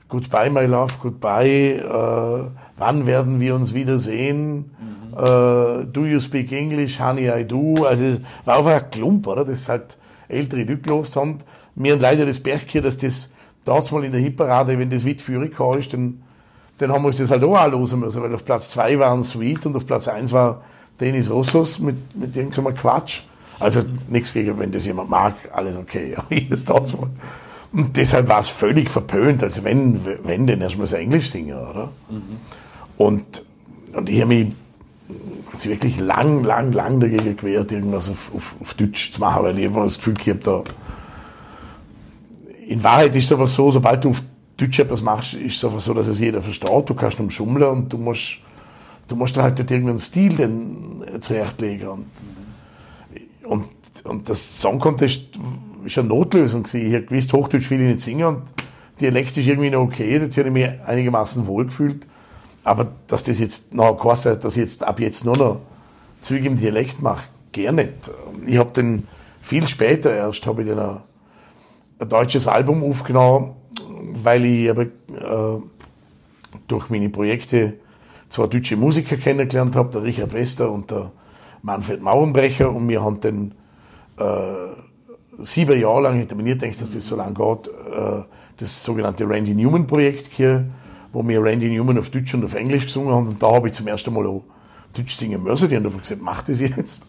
[0.08, 1.78] Goodbye, my love, goodbye.
[1.78, 4.56] Äh, wann werden wir uns wiedersehen?
[4.56, 5.14] Mhm.
[5.16, 7.00] Äh, do you speak English?
[7.00, 7.84] Honey, I do.
[7.84, 9.44] Also, es war einfach ein Klump, oder?
[9.44, 9.96] Das ist halt
[10.28, 11.38] ältere Leute los haben.
[11.74, 13.30] Mir leider das Berg hier, dass das
[13.64, 16.22] damals mal in der Hitparade, wenn das weit für ist, dann,
[16.78, 19.66] dann haben wir uns das halt auch anlosen müssen, weil auf Platz zwei waren Sweet
[19.66, 20.62] und auf Platz eins war
[21.00, 23.22] Dennis Rossos mit, mit irgendeinem Quatsch.
[23.58, 26.16] Also, nichts gegen, wenn das jemand mag, alles okay.
[26.28, 27.10] Ich ist damals mal.
[27.74, 31.58] Und deshalb war es völlig verpönt, also wenn, wenn denn erst mal so Englisch singen,
[31.58, 31.90] oder?
[32.08, 32.22] Mhm.
[32.96, 33.44] Und,
[33.94, 34.54] und ich habe mich
[35.50, 39.58] also wirklich lang, lang, lang dagegen gewehrt, irgendwas auf, auf, auf Deutsch zu machen, weil
[39.58, 40.64] ich immer das Gefühl gehabt habe,
[42.68, 44.22] in Wahrheit ist es einfach so, sobald du auf
[44.56, 46.88] Deutsch etwas machst, ist es einfach so, dass es jeder versteht.
[46.88, 48.38] Du kannst nur schummeln und du musst,
[49.08, 51.88] du musst halt dort irgendeinen Stil dann zurechtlegen.
[51.88, 52.06] Und,
[53.42, 53.68] und,
[54.04, 55.38] und das Song Contest
[55.84, 56.86] ist eine Notlösung gewesen.
[56.86, 58.42] Ich habe gewusst, Hochdeutsch will ich nicht singen und
[59.00, 62.06] Dialekt ist irgendwie noch okay, da habe ich mich einigermaßen wohlgefühlt.
[62.62, 65.60] Aber dass das jetzt noch kostet, dass ich jetzt ab jetzt nur noch
[66.20, 68.10] Züge im Dialekt mache, gar nicht.
[68.46, 69.06] Ich habe den
[69.40, 71.00] viel später erst, ich den ein,
[71.98, 73.56] ein, deutsches Album aufgenommen,
[74.14, 75.60] weil ich aber, äh,
[76.66, 77.74] durch meine Projekte
[78.28, 81.12] zwei deutsche Musiker kennengelernt habe, der Richard Wester und der
[81.62, 83.54] Manfred Mauernbrecher und wir haben den
[84.18, 84.24] äh,
[85.38, 88.22] sieben Jahre lang, mir nicht gedacht, dass das so lange geht, äh,
[88.56, 90.66] das sogenannte Randy Newman Projekt hier,
[91.12, 93.28] wo wir Randy Newman auf Deutsch und auf Englisch gesungen haben.
[93.28, 94.42] Und da habe ich zum ersten Mal auch
[94.96, 95.68] Deutsch singen müssen.
[95.68, 97.06] Die haben einfach gesagt, mach das jetzt.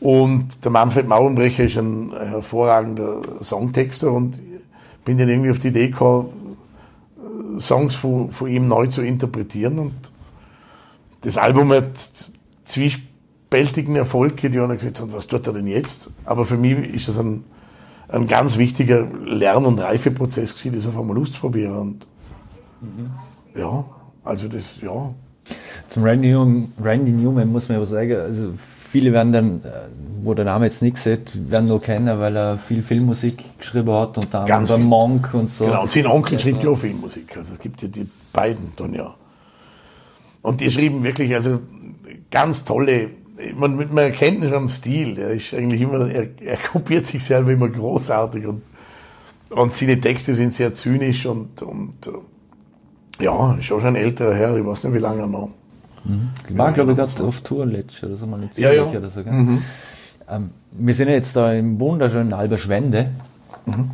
[0.00, 4.40] Und der Manfred Mauernbrecher ist ein hervorragender Songtexter und
[5.04, 6.56] bin dann irgendwie auf die Idee gekommen,
[7.58, 9.78] Songs von, von ihm neu zu interpretieren.
[9.78, 9.94] Und
[11.22, 11.98] das Album hat
[12.64, 13.09] zwiespältig
[13.50, 16.10] bältigen Erfolg, die haben gesagt haben, was tut er denn jetzt?
[16.24, 17.44] Aber für mich ist das ein,
[18.08, 21.76] ein ganz wichtiger Lern- und Reifeprozess gewesen, das auf einmal auszuprobieren.
[21.76, 22.06] Und
[22.80, 23.10] mhm.
[23.54, 23.84] ja,
[24.24, 25.12] also das, ja.
[25.88, 29.88] Zum Randy Newman, Randy Newman muss man aber sagen, also viele werden dann, äh,
[30.22, 34.16] wo der Name jetzt nichts sieht, werden nur kennen, weil er viel Filmmusik geschrieben hat
[34.16, 35.64] und dann Ganz der Monk und so.
[35.64, 37.36] Genau, und sein Onkel schreibt ja auch Filmmusik.
[37.36, 39.14] Also es gibt ja die beiden dann ja.
[40.42, 41.60] Und die schrieben wirklich also
[42.30, 43.10] ganz tolle
[43.56, 45.18] man, man erkennt nicht am Stil.
[45.18, 48.62] Er ist eigentlich immer, er, er kopiert sich selber immer großartig und,
[49.50, 54.34] und seine Texte sind sehr zynisch und, und äh, ja, ist auch schon ein älterer
[54.34, 55.50] Herr, ich weiß nicht, wie lange noch.
[56.04, 56.30] Mhm.
[56.56, 58.84] War, glaube ich, gerade auf Tour letztes oder so mal nicht ja, ja.
[58.84, 59.20] oder so.
[59.20, 59.62] Mhm.
[60.28, 63.10] Ähm, wir sind jetzt da im wunderschönen Alberschwende.
[63.66, 63.90] Mhm.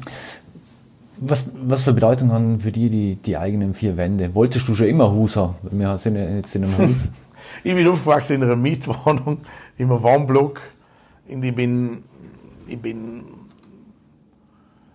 [1.19, 4.35] Was, was für Bedeutung haben für die, die die eigenen vier Wände?
[4.35, 5.55] Wolltest du schon immer haben?
[5.71, 6.91] Wir sind ja jetzt in einem Haus.
[7.65, 9.39] Ich bin aufgewachsen in einer Mietwohnung,
[9.79, 10.61] im Wohnblock.
[11.29, 12.05] Und ich bin
[12.67, 13.25] ich bin,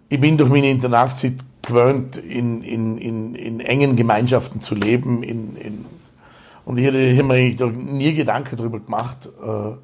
[0.10, 5.24] ich bin durch meine Internatszeit gewöhnt, in, in, in, in engen Gemeinschaften zu leben.
[5.24, 5.86] In, in,
[6.66, 9.76] und ich hätte mir eigentlich nie Gedanken darüber gemacht, äh,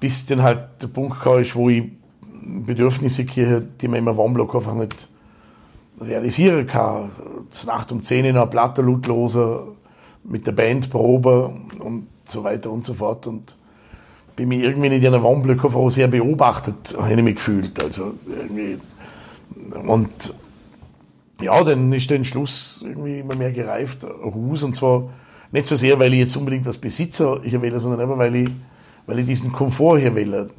[0.00, 1.84] bis dann halt der Punkt kam, wo ich
[2.42, 5.08] Bedürfnisse kriege, die man im Wohnblock einfach nicht
[6.00, 7.10] realisieren kann.
[7.66, 9.68] Nacht um 10 in einer Platte lautloser,
[10.24, 13.26] mit der Band Probe und so weiter und so fort.
[13.26, 13.56] Und
[14.36, 17.82] bin mir irgendwie in einer Wohnblock auch sehr beobachtet, habe ich mich gefühlt.
[17.82, 18.78] Also irgendwie,
[19.86, 20.34] und
[21.40, 25.08] ja, dann ist der Entschluss irgendwie immer mehr gereift, Haus, und zwar
[25.50, 28.50] nicht so sehr, weil ich jetzt unbedingt was Besitzer hier will, sondern einfach, weil ich,
[29.06, 30.50] weil ich diesen Komfort hier will.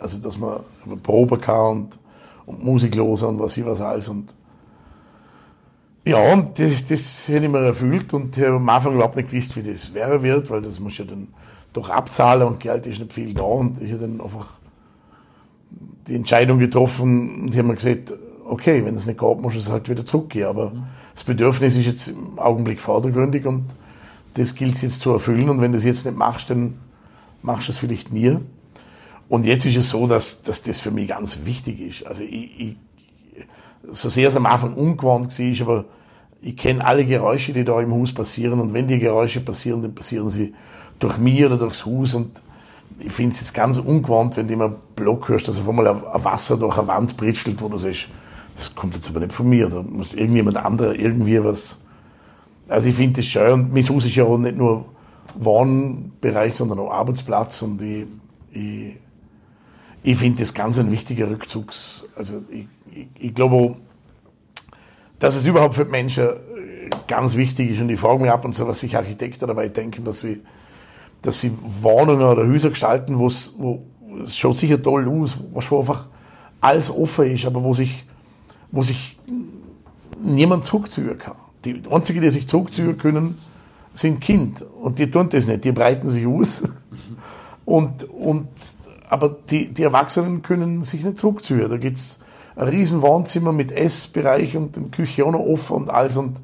[0.00, 0.60] Also, dass man
[1.02, 1.98] proben kann und,
[2.46, 4.08] und Musik los und was ich was alles.
[4.08, 4.34] Und
[6.08, 9.30] ja, und das, das hätte ich mir erfüllt und ich habe am Anfang überhaupt nicht
[9.30, 11.28] gewusst, wie das wäre wird, weil das muss ja dann
[11.72, 14.54] doch abzahlen und Geld ist nicht viel da und ich habe dann einfach
[16.06, 18.12] die Entscheidung getroffen und ich habe mir gesagt,
[18.46, 20.46] okay, wenn es nicht geht, muss es halt wieder zurückgehen.
[20.46, 20.84] Aber mhm.
[21.14, 23.66] das Bedürfnis ist jetzt im Augenblick vordergründig und
[24.34, 25.48] das gilt es jetzt zu erfüllen.
[25.48, 26.78] Und wenn du das jetzt nicht machst, dann
[27.42, 28.38] machst du es vielleicht nie.
[29.28, 32.06] Und jetzt ist es so, dass, dass das für mich ganz wichtig ist.
[32.06, 32.76] Also ich, ich
[33.84, 35.84] so sehr es am Anfang ungewohnt war, aber
[36.40, 38.60] ich kenne alle Geräusche, die da im Haus passieren.
[38.60, 40.54] Und wenn die Geräusche passieren, dann passieren sie
[40.98, 42.14] durch mich oder durchs Haus.
[42.14, 42.42] Und
[42.98, 46.24] ich finde es jetzt ganz ungewohnt, wenn du immer Block hörst, dass auf einmal ein
[46.24, 48.08] Wasser durch eine Wand britschelt, wo du sagst,
[48.54, 51.80] das kommt jetzt aber nicht von mir, da muss irgendjemand anderer irgendwie was.
[52.66, 54.86] Also ich finde das schön und mein Haus ist ja auch nicht nur
[55.36, 58.06] Wohnbereich, sondern auch Arbeitsplatz und ich,
[58.50, 58.96] ich,
[60.02, 63.76] ich finde das ganz ein wichtiger Rückzugs, also ich, ich, ich glaube,
[65.18, 66.28] dass es überhaupt für die Menschen
[67.06, 70.04] ganz wichtig ist und ich frage mich ab und zu, was sich Architekten dabei denken,
[70.04, 70.42] dass sie,
[71.22, 73.54] dass sie Wohnungen oder Häuser gestalten, wo es,
[74.26, 76.08] schaut sicher toll aus, wo einfach
[76.60, 78.04] alles offen ist, aber wo sich
[78.70, 79.18] wo sich
[80.20, 81.36] niemand zurückziehen kann.
[81.64, 83.38] Die einzigen, die sich zurückziehen können,
[83.94, 84.62] sind Kind.
[84.62, 85.64] Und die tun das nicht.
[85.64, 86.64] Die breiten sich aus.
[87.64, 88.48] Und, und,
[89.08, 91.68] aber die, die Erwachsenen können sich nicht zurückziehen.
[91.68, 92.20] Da gibt's
[92.56, 96.16] ein riesen Wohnzimmer mit Essbereich und eine Küche auch noch offen und alles.
[96.16, 96.42] Und,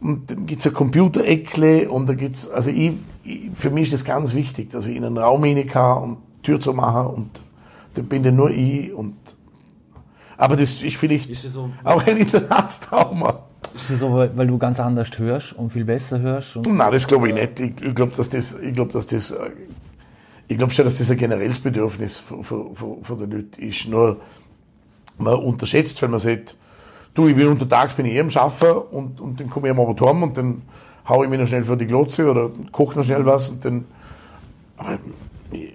[0.00, 2.94] und dann gibt's ein Computereckle und da gibt's, also ich,
[3.24, 6.16] ich, für mich ist das ganz wichtig, dass ich in einen Raum rein kann und
[6.42, 7.42] Tür zu machen und
[7.94, 9.14] da bin dann nur ich und
[10.36, 13.44] aber das ist vielleicht ist so, auch ein Internatstrauma.
[13.76, 16.56] Ist das so, weil, weil, du ganz anders hörst und viel besser hörst?
[16.56, 17.60] Nein, das glaube ich nicht.
[17.60, 19.32] Ich, ich glaube, dass das, ich glaube, dass das,
[20.52, 23.88] ich glaube schon, dass das ein generelles Bedürfnis von, von, von der Leute ist.
[23.88, 24.20] Nur,
[25.16, 26.56] man unterschätzt, wenn man sagt,
[27.14, 29.80] du, ich bin untertags, bin ich eh am Schaffen und, und dann komme ich am
[29.80, 30.62] Abend heim und dann
[31.08, 33.84] haue ich mich noch schnell vor die Glotze oder koche noch schnell was und dann,
[34.76, 34.98] aber
[35.52, 35.72] ich,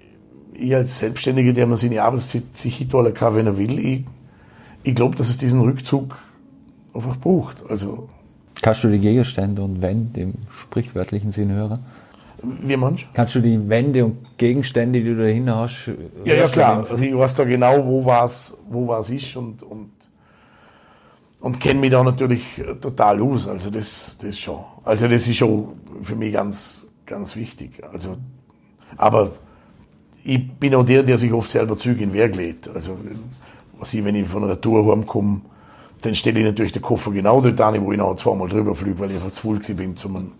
[0.54, 4.04] ich als Selbstständiger, der man seine Arbeitszeit sich hinterher kann, wenn er will, ich,
[4.84, 6.16] ich glaube, dass es diesen Rückzug
[6.94, 7.68] einfach braucht.
[7.68, 8.08] Also,
[8.62, 11.80] Kannst du die Gegenstände und Wände im sprichwörtlichen Sinn hören?
[12.42, 15.90] Wie meinst Kannst du die Wände und Gegenstände, die du dahin hast,
[16.24, 16.86] Ja, ja, klar.
[16.88, 19.90] Also ich weiß da genau, wo was, wo was ist und, und,
[21.40, 23.48] und kenne mich da natürlich total aus.
[23.48, 24.60] Also das, das schon.
[24.84, 27.82] Also das ist schon für mich ganz, ganz wichtig.
[27.92, 28.16] Also,
[28.96, 29.32] aber
[30.22, 32.68] ich bin auch der, der sich oft selber Züge in Werk lädt.
[32.68, 32.98] Also
[33.78, 35.40] was ich, wenn ich von einer Tour heimkomme,
[36.02, 38.98] dann stelle ich natürlich den Koffer genau dort an, wo ich noch zweimal drüber fliege,
[39.00, 40.32] weil ich einfach zu voll bin, zum,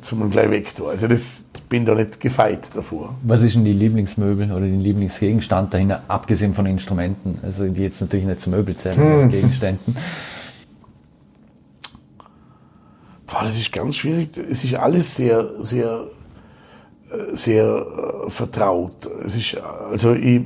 [0.00, 0.88] zum gleich weg tun.
[0.88, 3.16] Also das bin da nicht gefeit davor.
[3.22, 7.38] Was ist denn die Lieblingsmöbel oder den Lieblingsgegenstand dahinter, abgesehen von Instrumenten?
[7.42, 9.30] Also die jetzt natürlich nicht zum Möbel zählen, hm.
[9.30, 9.96] Gegenständen.
[13.26, 14.36] Boah, das ist ganz schwierig.
[14.36, 16.04] Es ist alles sehr, sehr,
[17.10, 17.64] äh, sehr
[18.26, 19.06] äh, vertraut.
[19.24, 20.42] Es ist, also ich,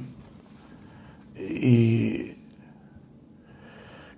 [1.34, 2.36] ich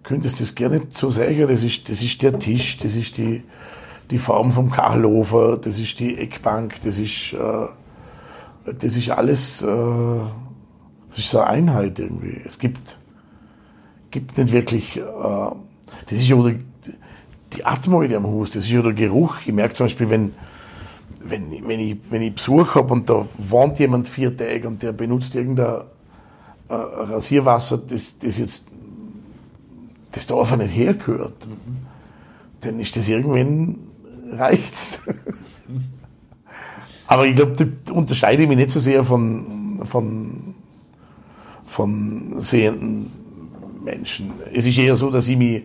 [0.05, 3.43] könnte das gerne so sagen, das ist, das ist der Tisch, das ist die,
[4.11, 7.67] die Form vom Kachelhofer, das ist die Eckbank, das ist, äh,
[8.79, 9.67] das ist alles, äh,
[11.09, 12.41] das ist so eine Einheit irgendwie.
[12.45, 12.99] Es gibt,
[14.11, 18.83] gibt nicht wirklich, äh, das ist ja die, Atmo in dem Haus, das ist ja
[18.83, 19.37] der Geruch.
[19.45, 20.35] Ich merke zum Beispiel, wenn,
[21.25, 24.93] wenn, wenn, ich, wenn ich Besuch habe und da wohnt jemand vier Tage und der
[24.93, 25.83] benutzt irgendein
[26.69, 28.67] äh, Rasierwasser, das, das jetzt
[30.13, 31.49] das da einfach nicht hergehört,
[32.61, 33.79] dann ist das irgendwann
[34.33, 35.03] reicht's.
[37.07, 40.55] Aber ich glaube, da unterscheide ich mich nicht so sehr von, von,
[41.65, 43.11] von sehenden
[43.85, 44.31] Menschen.
[44.53, 45.65] Es ist eher so, dass ich mich,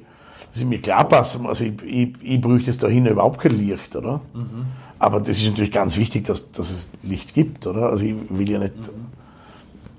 [0.52, 1.40] dass ich mich klar passe.
[1.46, 4.22] Also ich, ich, ich bräuchte es dahin überhaupt kein Licht, oder?
[4.34, 4.66] Mhm.
[5.00, 7.90] Aber das ist natürlich ganz wichtig, dass, dass es Licht gibt, oder?
[7.90, 9.06] Also ich will ja nicht, mhm.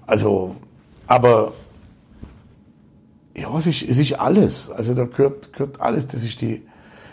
[0.06, 0.56] also
[1.08, 1.52] Aber
[3.34, 4.70] ja, es ist, es ist alles.
[4.70, 6.06] Also da gehört, gehört alles.
[6.06, 6.62] Das ist die,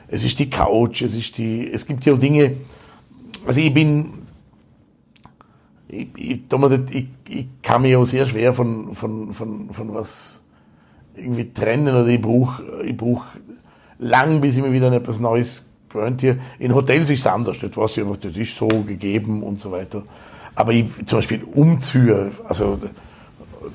[0.08, 2.58] es ist die Couch, es ist die, es gibt ja Dinge,
[3.46, 4.14] also ich bin,
[5.88, 6.42] ich, ich,
[6.92, 10.44] ich, ich kann mich auch sehr schwer von, von, von, von was
[11.16, 13.26] irgendwie trennen oder ich brauche ich brauch
[14.00, 16.38] lang, bis ich mir wieder an etwas Neues gewöhnt hier.
[16.60, 19.72] In Hotels ist es anders, das weiß ich einfach, das ist so gegeben und so
[19.72, 20.04] weiter.
[20.56, 22.80] Aber ich, zum Beispiel Umzüge, also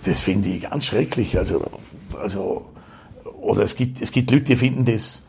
[0.04, 1.36] das finde ich ganz schrecklich.
[1.36, 1.64] Also,
[2.20, 2.66] also,
[3.40, 5.26] oder es gibt, es gibt Leute, die finden das,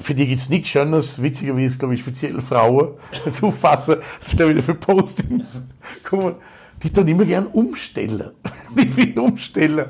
[0.00, 2.92] für die gibt es nichts Schönes, witzigerweise, glaube ich, speziell Frauen,
[3.30, 5.64] zu fassen, das ist, glaube ich, für Postings.
[6.10, 6.36] Mal,
[6.82, 8.30] die tun immer gern umstellen.
[8.76, 9.86] Die finden umstellen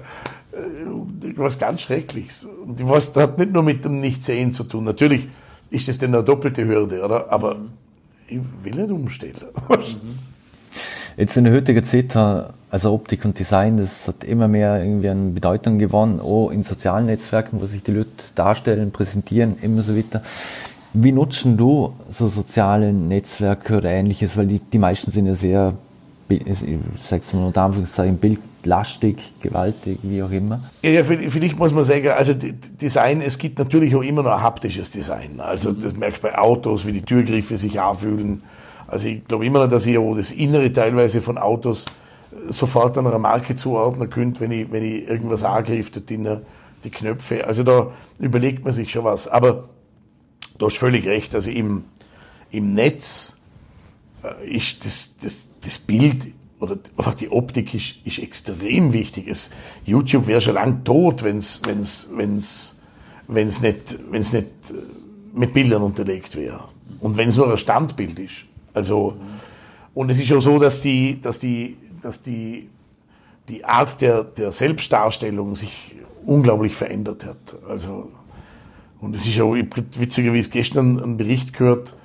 [0.52, 2.44] äh, was ganz Schreckliches.
[2.44, 4.84] Und was hat nicht nur mit dem Nichtsehen zu tun.
[4.84, 5.28] Natürlich
[5.70, 7.30] ist das dann eine doppelte Hürde, oder?
[7.30, 7.60] Aber
[8.26, 9.44] ich will nicht umstellen.
[11.18, 15.34] Jetzt in der heutigen Zeit, also Optik und Design, das hat immer mehr irgendwie an
[15.34, 20.22] Bedeutung gewonnen, auch in sozialen Netzwerken, wo sich die Leute darstellen, präsentieren, immer so weiter.
[20.92, 24.36] Wie nutzen du so soziale Netzwerke oder ähnliches?
[24.36, 25.74] Weil die, die meisten sind ja sehr,
[26.28, 26.44] ich
[27.04, 30.60] sag's mal unter Anführungszeichen, bildlastig, gewaltig, wie auch immer.
[30.82, 35.40] Ja, vielleicht muss man sagen, also Design, es gibt natürlich auch immer noch haptisches Design.
[35.40, 38.44] Also das merkst du bei Autos, wie die Türgriffe sich anfühlen
[38.88, 41.86] also ich glaube immer noch, dass auch das Innere teilweise von Autos
[42.32, 46.90] äh, sofort an einer Marke zuordnen könnte, wenn ich, wenn ich irgendwas angriff, dort die
[46.90, 47.46] Knöpfe.
[47.46, 49.28] Also da überlegt man sich schon was.
[49.28, 49.68] Aber
[50.56, 51.34] du hast völlig recht.
[51.34, 51.84] Also im,
[52.50, 53.38] im Netz
[54.24, 56.26] äh, ist das, das, das Bild
[56.58, 59.28] oder einfach die Optik ist, ist extrem wichtig.
[59.28, 59.50] Es,
[59.84, 62.80] YouTube wäre schon lang tot, wenn es wenn's, wenn's,
[63.28, 64.74] wenn's nicht, wenn's nicht äh,
[65.34, 66.64] mit Bildern unterlegt wäre.
[67.00, 68.46] Und wenn es nur ein Standbild ist.
[68.78, 69.16] Also,
[69.92, 72.70] und es ist auch so, dass die, dass die, dass die,
[73.48, 77.56] die Art der, der Selbstdarstellung sich unglaublich verändert hat.
[77.68, 78.08] Also,
[79.00, 81.96] und es ist auch, ich habe witzigerweise gestern einen Bericht gehört,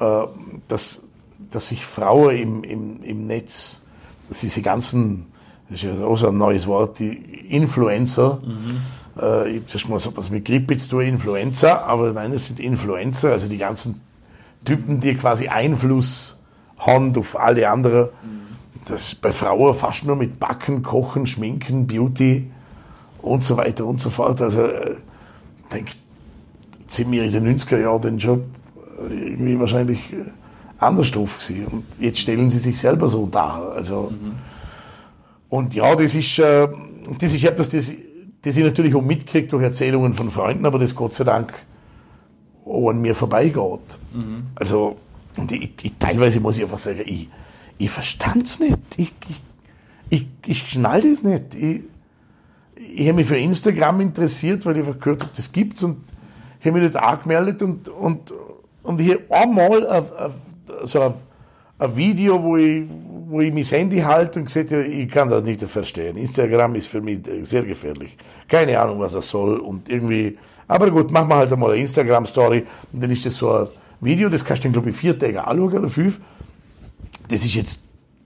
[0.00, 0.22] äh,
[0.66, 1.02] dass,
[1.50, 3.82] dass sich Frauen im, im, im Netz,
[4.28, 5.26] dass diese ganzen,
[5.68, 7.12] das ist ja auch so ein neues Wort, die
[7.50, 9.20] Influencer, mhm.
[9.20, 12.46] äh, ich habe das mal so was mit Grippe zu tun, Influencer, aber nein, es
[12.46, 14.00] sind Influencer, also die ganzen
[14.64, 16.42] Typen, die quasi Einfluss
[16.78, 18.08] haben auf alle anderen.
[18.86, 22.50] Das bei Frauen fast nur mit Backen, Kochen, Schminken, Beauty
[23.22, 24.42] und so weiter und so fort.
[24.42, 24.96] Also, ich äh,
[25.72, 25.92] denke,
[26.86, 28.44] sind wir in den 90er Jahren dann schon
[29.08, 30.24] irgendwie wahrscheinlich äh,
[30.78, 31.66] anders drauf gewesen.
[31.66, 33.72] Und jetzt stellen sie sich selber so dar.
[33.72, 34.34] Also, mhm.
[35.48, 36.68] Und ja, das ist, äh,
[37.18, 37.92] das ist etwas, das,
[38.42, 41.54] das ich natürlich auch mitkriege durch Erzählungen von Freunden, aber das Gott sei Dank
[42.66, 43.98] an mir vorbeigeht.
[44.12, 44.46] Mhm.
[44.54, 44.96] Also,
[45.50, 47.28] ich, ich, teilweise muss ich einfach sagen, ich,
[47.78, 48.78] ich verstand es nicht.
[48.96, 49.12] Ich,
[50.10, 51.54] ich, ich, schnall das nicht.
[51.54, 51.80] Ich,
[52.76, 55.98] ich habe mich für Instagram interessiert, weil ich einfach gehört habe, das gibt's und
[56.60, 58.32] habe mich dort angemeldet und, und,
[58.82, 60.04] und ich habe einmal
[60.84, 61.14] so ein,
[61.78, 62.84] ein Video, wo ich,
[63.26, 66.16] wo ich mein Handy halte und gesagt habe, ich kann das nicht verstehen.
[66.16, 68.16] Instagram ist für mich sehr gefährlich.
[68.48, 70.38] Keine Ahnung, was das soll und irgendwie,
[70.68, 73.68] aber gut, machen wir halt einmal eine Instagram-Story dann ist das so ein
[74.00, 76.20] Video, das kannst du, glaube ich, vier Tage anschauen oder fünf.
[77.28, 77.82] Das ist jetzt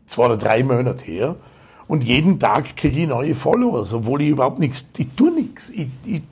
[0.06, 1.36] zwei oder drei Monate her
[1.88, 5.70] und jeden Tag kriege ich neue Followers, obwohl ich überhaupt nichts, ich tue nichts.
[5.70, 6.22] Ich, ich,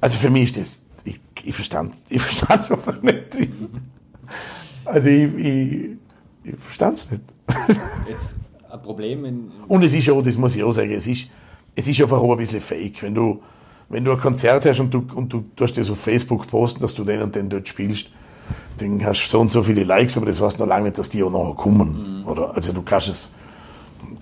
[0.00, 3.48] also für mich ist das, ich, ich verstand ich verstand es einfach nicht.
[4.84, 5.90] Also ich, ich,
[6.44, 7.22] ich verstand es nicht.
[8.08, 8.36] Jetzt
[8.70, 11.28] ein Problem in, Und es ist auch, das muss ich auch sagen, es ist,
[11.74, 13.42] es ist einfach auch ein bisschen fake, wenn du,
[13.90, 16.80] wenn du ein Konzert hast und du, und du tust dir so auf Facebook posten,
[16.80, 18.10] dass du den und den dort spielst,
[18.78, 21.08] dann hast du so und so viele Likes, aber das heißt noch lange nicht, dass
[21.08, 22.20] die auch nachher kommen.
[22.20, 22.26] Mhm.
[22.26, 22.54] Oder?
[22.54, 23.34] Also du kannst es,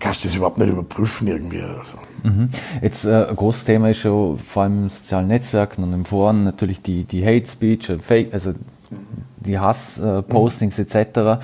[0.01, 1.61] kannst das überhaupt nicht überprüfen irgendwie.
[1.61, 1.99] Also.
[2.23, 2.49] Mhm.
[2.83, 6.45] Jetzt äh, ein großes Thema ist schon vor allem in sozialen Netzwerken und im Foren
[6.45, 8.55] natürlich die, die Hate Speech, äh, Fake, also
[9.41, 10.86] die Hass-Postings äh, mhm.
[10.86, 11.18] etc.
[11.18, 11.39] Mhm.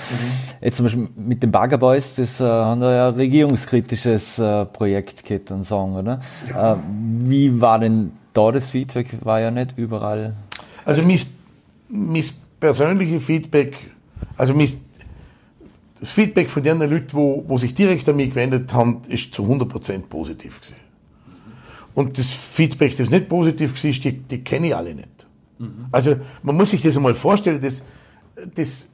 [0.60, 4.66] Jetzt zum Beispiel mit den Bagger Boys, das äh, haben wir ja ein regierungskritisches äh,
[4.66, 6.20] Projekt gehabt und sagen, oder?
[6.48, 6.74] Ja.
[6.74, 6.76] Äh,
[7.24, 9.08] wie war denn da das Feedback?
[9.24, 10.34] War ja nicht überall.
[10.84, 11.20] Also mein,
[11.88, 12.24] mein
[12.60, 13.76] persönliche Feedback,
[14.36, 14.68] also mein,
[16.00, 19.42] das Feedback von den Leuten, wo, wo sich direkt an mich gewendet haben, ist zu
[19.44, 20.76] 100% positiv gewesen.
[21.94, 25.28] Und das Feedback, das nicht positiv war, die, die kenne ich alle nicht.
[25.58, 25.86] Mhm.
[25.92, 27.82] Also man muss sich das einmal vorstellen, das,
[28.54, 28.88] das,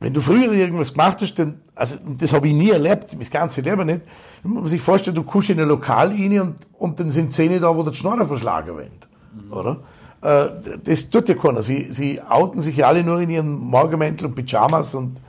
[0.00, 3.60] wenn du früher irgendwas gemacht hast, dann, also das habe ich nie erlebt, das ganze
[3.60, 4.02] Leben nicht,
[4.42, 7.60] man muss sich vorstellen, du kommst in ein Lokal rein und, und dann sind Zähne
[7.60, 9.08] da, wo der Schnorrer verschlagen wird.
[9.34, 9.52] Mhm.
[9.52, 9.80] Oder?
[10.20, 10.48] Äh,
[10.84, 11.62] das tut ja keiner.
[11.62, 15.20] Sie, sie outen sich ja alle nur in ihren Morgenmäntel und Pyjamas und,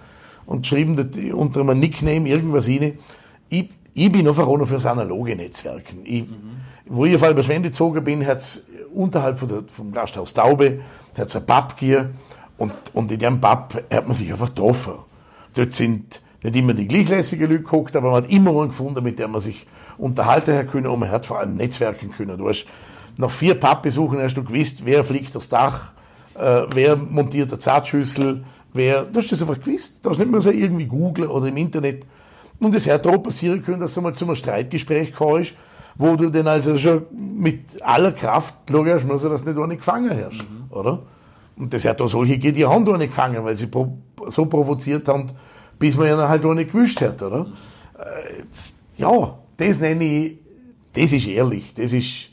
[0.46, 0.98] und schreiben
[1.34, 2.98] unter einem Nickname irgendwas rein.
[3.50, 6.00] ich, ich bin einfach auch noch fürs analoge Netzwerken.
[6.06, 6.59] Ich, mhm.
[6.92, 10.82] Wo ich auf Alberschwende gezogen bin, hat es unterhalb von der, vom Gasthaus Taube,
[11.16, 12.16] hat's ein Pub gegeben
[12.58, 14.94] und, und in dem Pub hat man sich einfach getroffen.
[15.54, 19.20] Dort sind nicht immer die gleichlässigen Leute geguckt, aber man hat immer einen gefunden, mit
[19.20, 19.68] dem man sich
[20.00, 22.38] unterhalten können und man hat vor allem netzwerken können.
[22.38, 22.66] Du hast
[23.18, 25.94] nach vier Pappbesuchen hast du gewusst, wer fliegt das Dach,
[26.36, 30.00] äh, wer montiert eine Zartschüssel, wer, du hast das einfach gewusst.
[30.02, 32.08] Da hast nicht mehr so irgendwie googeln oder im Internet.
[32.60, 35.54] Und es hätte auch passieren können, dass du mal zu einem Streitgespräch kommst,
[35.96, 40.24] wo du dann also schon mit aller Kraft, logisch, muss er das nicht ohne gefangen
[40.24, 40.66] hast, mhm.
[40.70, 41.04] oder?
[41.58, 43.70] Und das hat auch solche gegeben, die haben da nicht gefangen, weil sie
[44.28, 45.28] so provoziert haben,
[45.78, 47.46] bis man ihnen halt auch nicht gewünscht hat, oder?
[47.46, 47.54] Mhm.
[48.98, 50.38] ja, das nenne ich,
[50.94, 52.30] das ist ehrlich, das ist,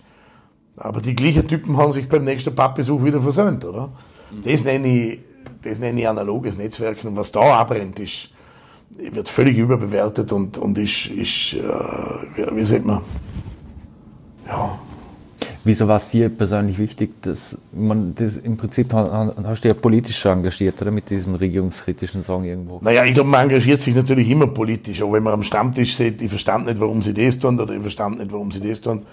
[0.76, 3.88] aber die gleichen Typen haben sich beim nächsten Pappbesuch wieder versöhnt, oder?
[4.30, 4.42] Mhm.
[4.42, 5.20] Das nenne ich,
[5.62, 8.30] das nenne ich analoges Netzwerken und was da abbrennt, ist,
[8.90, 11.58] wird völlig überbewertet und, und ist, ist äh,
[12.36, 13.02] wie, wie sagt man,
[14.46, 14.78] ja.
[15.64, 20.24] Wieso war es hier persönlich wichtig, dass man das im Prinzip hast du ja politisch
[20.24, 22.78] engagiert, oder mit diesem regierungskritischen Song irgendwo?
[22.82, 26.22] Naja, ich glaube, man engagiert sich natürlich immer politisch, aber wenn man am Stammtisch sieht,
[26.22, 29.04] ich verstand nicht, warum sie das tun, oder ich verstand nicht, warum sie das tun.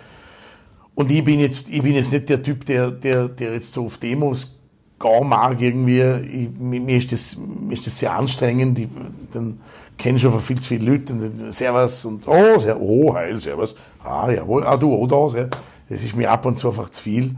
[0.94, 3.86] Und ich bin jetzt, ich bin jetzt nicht der Typ, der, der, der jetzt so
[3.86, 4.56] auf Demos
[5.00, 6.02] gar mag irgendwie.
[6.02, 8.78] Ich, mir, ist das, mir ist das sehr anstrengend.
[8.78, 8.88] Ich,
[9.32, 9.60] dann
[9.98, 11.14] kenne schon viel zu viele Leute.
[11.14, 13.76] Und servus und oh, sehr, oh, heil, servus.
[14.04, 15.50] Ah, jawohl, ah, du, oh, da, sehr.
[15.90, 17.36] Das ist mir ab und zu einfach zu viel.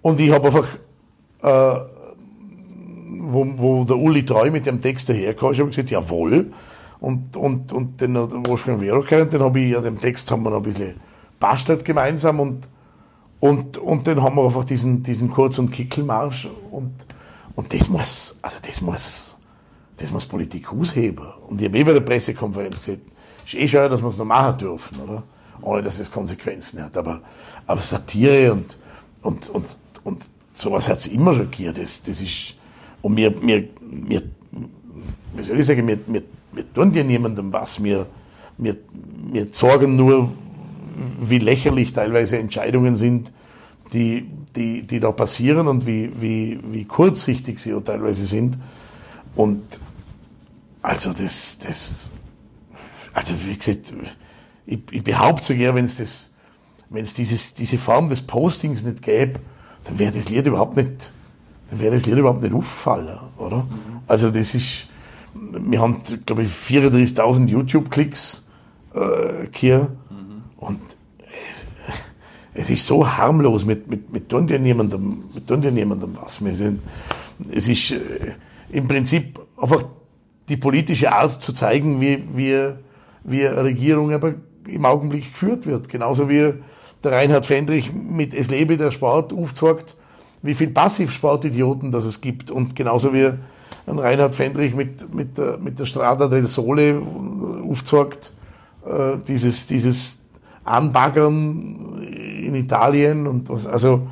[0.00, 0.66] Und ich habe einfach,
[1.42, 1.80] äh,
[3.20, 6.52] wo, wo der Uli Treu mit dem Text daherkam, ich habe gesagt, jawohl.
[7.00, 10.50] Und, und, und den Wolfgang Vero kennt, den habe ich, ja, dem Text haben wir
[10.50, 10.94] noch ein bisschen
[11.40, 12.68] bastelt gemeinsam und,
[13.40, 16.92] und, und dann haben wir einfach diesen, diesen Kurz- und Kickelmarsch und,
[17.56, 19.36] und das muss, also das muss,
[19.96, 21.26] das muss Politik ausheben.
[21.48, 23.02] Und ich habe eh bei der Pressekonferenz gesagt,
[23.44, 25.22] ist eh schön, dass wir es noch machen dürfen, oder?
[25.60, 26.96] Ohne dass es Konsequenzen hat.
[26.96, 27.20] Aber,
[27.66, 28.78] aber Satire und,
[29.22, 31.78] und, und, und sowas hat es immer schockiert.
[31.78, 32.56] Das, das ist,
[33.00, 34.22] und mir, mir, mir,
[35.34, 36.22] wie soll ich sagen, wir, wir,
[36.52, 37.82] wir tun dir niemandem was.
[37.82, 38.06] Wir,
[38.58, 38.76] wir,
[39.30, 40.30] wir sorgen nur,
[41.20, 43.32] wie lächerlich teilweise Entscheidungen sind,
[43.92, 48.58] die, die, die da passieren und wie, wie, wie kurzsichtig sie auch teilweise sind.
[49.34, 49.80] Und
[50.82, 52.10] also das, das,
[53.14, 53.94] also wie gesagt,
[54.66, 56.34] ich, ich behaupte sogar, wenn es das,
[56.90, 59.40] wenn es dieses, diese Form des Postings nicht gäbe,
[59.84, 61.12] dann wäre das Lied überhaupt nicht,
[61.70, 63.58] dann wäre das Lied überhaupt nicht aufgefallen, oder?
[63.58, 64.00] Mhm.
[64.06, 64.88] Also das ist,
[65.34, 68.44] wir haben, glaube ich, 34.000 YouTube-Klicks
[68.94, 69.96] äh, hier
[70.58, 70.80] und
[71.48, 71.66] es,
[72.54, 76.44] es, ist so harmlos, mit, mit, mit tun dir niemandem, mit tun dir niemandem was.
[76.44, 76.82] Wir sind,
[77.50, 78.34] es ist äh,
[78.72, 79.84] im Prinzip einfach
[80.48, 82.72] die politische Art zu zeigen, wie, wie,
[83.22, 84.34] wie eine Regierung aber
[84.66, 85.88] im Augenblick geführt wird.
[85.88, 86.54] Genauso wie
[87.04, 89.96] der Reinhard Fendrich mit Es lebe der Sport aufzeigt,
[90.42, 92.50] wie viel Passivsportidioten das es gibt.
[92.50, 93.32] Und genauso wie
[93.86, 97.00] ein Reinhard Fendrich mit, mit, der, mit der Strada del Sole
[97.68, 98.32] aufzeigt,
[98.86, 100.18] äh, dieses, dieses
[100.64, 104.08] Anbaggern in Italien und was, also,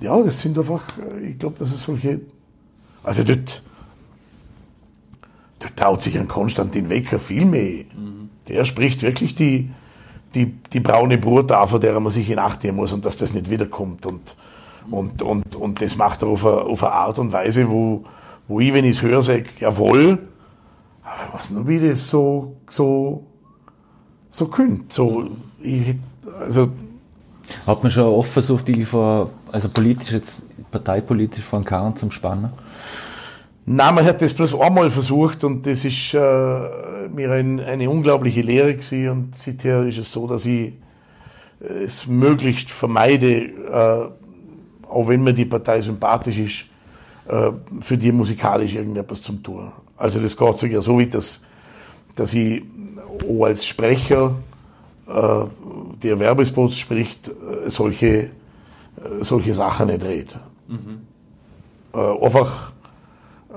[0.00, 0.82] ja, das sind einfach,
[1.22, 2.20] ich glaube, dass es solche,
[3.02, 3.64] also dort,
[5.58, 7.84] dort traut sich ein Konstantin Wecker viel mehr.
[7.84, 8.30] Mhm.
[8.48, 9.70] Der spricht wirklich die,
[10.34, 13.16] die, die braune Brut da, vor der man sich in Acht nehmen muss und dass
[13.16, 14.36] das nicht wiederkommt und,
[14.90, 18.04] und, und, und das macht er auf eine, auf eine Art und Weise, wo,
[18.46, 20.18] wo ich, wenn ich es höre, sage, jawohl,
[21.02, 23.24] aber was nur wie das so, so,
[24.30, 24.92] so könnt.
[24.92, 25.30] So,
[26.40, 26.70] also,
[27.66, 32.10] Hat man schon oft versucht, die vor, also politisch jetzt, parteipolitisch vor den Karren zum
[32.10, 32.50] Spannen?
[33.70, 38.40] Nein, man hat das bloß einmal versucht und das ist äh, mir ein, eine unglaubliche
[38.40, 40.72] Lehre gewesen und seither ist es so, dass ich
[41.60, 46.64] es möglichst vermeide, äh, auch wenn mir die Partei sympathisch ist,
[47.28, 47.52] äh,
[47.82, 49.70] für die musikalisch irgendetwas zum tun.
[49.98, 51.42] Also das geht sogar so weit, dass,
[52.16, 52.62] dass ich
[53.28, 54.34] auch als Sprecher,
[55.06, 55.44] äh,
[56.02, 58.30] der Werbespots spricht, äh, solche, äh,
[59.20, 60.38] solche Sachen nicht redet.
[60.68, 61.00] Mhm.
[61.92, 62.72] Äh, einfach,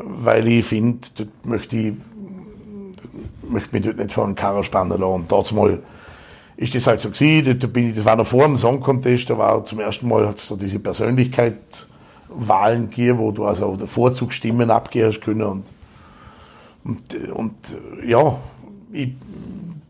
[0.04, 1.94] weil ich finde, dort möchte ich,
[3.50, 5.14] möchte mich dort nicht einen Karren spannen lassen.
[5.14, 5.80] Und dort mal
[6.58, 9.30] ist das halt so gewesen, da bin ich, das war noch vor dem Song Contest,
[9.30, 14.70] da war zum ersten Mal hat es diese Persönlichkeitswahlen gegeben, wo du also der Vorzugsstimmen
[14.70, 15.64] abgehen können und,
[16.84, 17.54] und, und
[18.06, 18.38] ja,
[18.92, 19.14] ich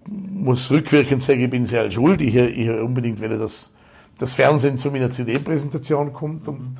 [0.08, 2.22] muss rückwirkend sagen, ich bin sehr schuld.
[2.22, 3.74] Ich, ich unbedingt, wenn das,
[4.18, 6.76] das Fernsehen zu meiner CD-Präsentation kommt und,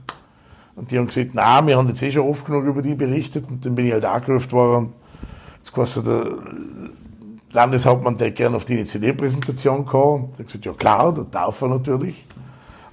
[0.76, 3.46] und die haben gesagt, na, wir haben jetzt eh schon oft genug über die berichtet
[3.50, 4.94] und dann bin ich halt angerufen worden und
[5.58, 6.38] jetzt kostet der,
[7.54, 10.30] Landeshauptmann der gerne auf die CD-Präsentation kommen.
[10.38, 12.26] Ich gesagt, ja klar, da darf er natürlich.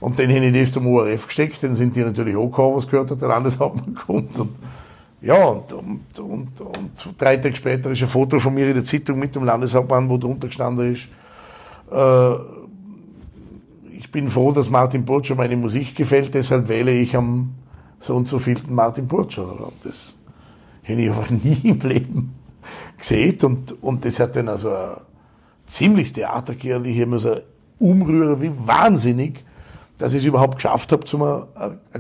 [0.01, 2.87] Und dann hätte ich das zum ORF gesteckt, dann sind die natürlich auch gekommen, was
[2.87, 4.39] gehört hat, der Landeshauptmann kommt.
[4.39, 4.51] Und
[5.21, 8.85] ja, und, und, und, und drei Tage später ist ein Foto von mir in der
[8.85, 11.09] Zeitung mit dem Landeshauptmann, wo drunter gestanden ist,
[11.91, 12.35] äh,
[13.99, 17.55] ich bin froh, dass Martin Burtscher meine Musik gefällt, deshalb wähle ich am
[17.99, 19.73] so und so vielten Martin Burtscher.
[19.83, 20.19] Das
[20.83, 22.35] hätte ich aber nie im Leben
[22.97, 23.39] gesehen.
[23.43, 24.97] Und, und das hat dann also ein
[25.67, 26.85] ziemliches Theater gegeben.
[26.85, 27.37] Ich habe so
[27.79, 29.45] umrühren wie wahnsinnig,
[29.99, 31.45] dass ich es überhaupt geschafft habe, zum ein,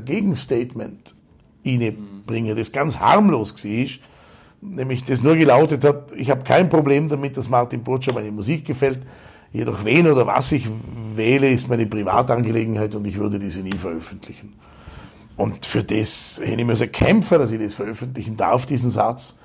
[0.04, 1.14] Gegenstatement
[2.26, 3.86] bringen, das ganz harmlos war,
[4.60, 8.64] nämlich das nur gelautet hat, ich habe kein Problem damit, dass Martin Burtscher meine Musik
[8.64, 9.00] gefällt,
[9.52, 10.66] jedoch wen oder was ich
[11.14, 14.54] wähle, ist meine Privatangelegenheit und ich würde diese nie veröffentlichen.
[15.38, 19.36] Und für das hätte ich mir so kämpfen, dass ich das veröffentlichen darf, diesen Satz.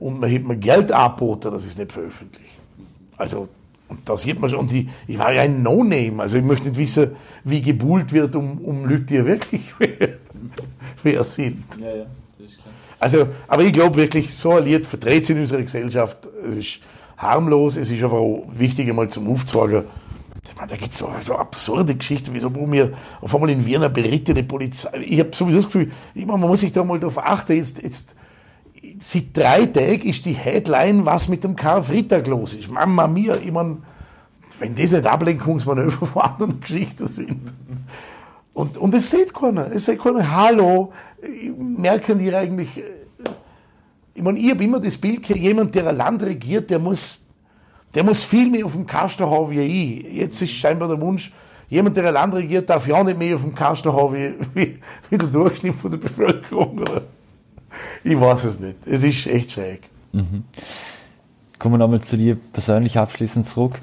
[0.00, 2.50] Und man hätte mir Geld angeboten, dass ich es nicht veröffentliche.
[3.16, 3.48] Also,
[3.88, 6.68] und da sieht man schon, und ich, ich war ja ein No-Name, also ich möchte
[6.68, 7.12] nicht wissen,
[7.44, 9.62] wie gebuhlt wird, um, um Leute, die wirklich
[11.04, 11.64] wer sind.
[11.80, 12.06] Ja, ja,
[12.38, 12.74] das ist klar.
[12.98, 16.28] Also, aber ich glaube wirklich, so Lied verdreht sich in unserer Gesellschaft.
[16.46, 16.80] Es ist
[17.16, 19.84] harmlos, es ist aber auch wichtig, einmal zum Aufzeigen.
[20.54, 24.42] Da gibt es so, so absurde Geschichten, wieso wo mir auf einmal in Wiener berittete
[24.42, 24.98] Polizei.
[25.00, 28.16] Ich habe sowieso das Gefühl, meine, man muss sich da mal darauf achten, jetzt, jetzt
[28.98, 32.70] seit drei Tagen ist die Headline, was mit dem Karfreitag los ist.
[32.70, 33.78] Mama mia, ich meine,
[34.58, 37.52] wenn das nicht Ablenkungsmanöver von anderen Geschichten sind.
[38.54, 39.70] Und, und es sieht keiner.
[39.70, 40.92] Es sieht keiner, hallo,
[41.58, 42.82] merken die eigentlich,
[44.14, 47.25] ich meine, ich habe immer das Bild, jemand, der ein Land regiert, der muss,
[47.94, 50.14] der muss viel mehr auf dem Kasten haben wie ich.
[50.14, 51.32] Jetzt ist scheinbar der Wunsch,
[51.68, 54.34] jemand, der ein Land regiert, darf ja auch nicht mehr auf dem Kasten haben wie,
[54.54, 54.78] wie,
[55.10, 56.78] wie der Durchschnitt von der Bevölkerung.
[56.78, 57.02] Oder?
[58.04, 58.78] Ich weiß es nicht.
[58.86, 59.88] Es ist echt schräg.
[60.12, 60.44] Mhm.
[61.58, 63.80] Kommen wir nochmal zu dir persönlich abschließend zurück.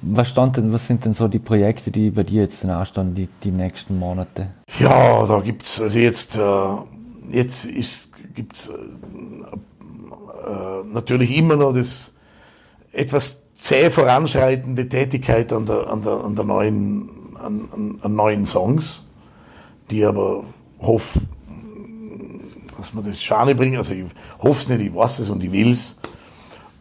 [0.00, 3.28] Was, stand denn, was sind denn so die Projekte, die bei dir jetzt anstehen, die,
[3.44, 4.46] die nächsten Monate?
[4.78, 6.76] Ja, da gibt es, also jetzt, äh,
[7.30, 7.68] jetzt
[8.34, 8.76] gibt es äh, äh,
[10.92, 12.14] natürlich immer noch das
[12.92, 19.04] etwas zäh voranschreitende Tätigkeit an der, an der, an der neuen, an, an, neuen Songs,
[19.90, 20.44] die aber
[20.80, 21.20] hoffe,
[22.76, 23.76] dass man das Schane bringen.
[23.76, 24.04] Also ich
[24.38, 25.96] hoffe es nicht, ich weiß es und ich will es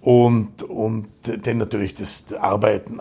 [0.02, 3.00] und, und dann natürlich das Arbeiten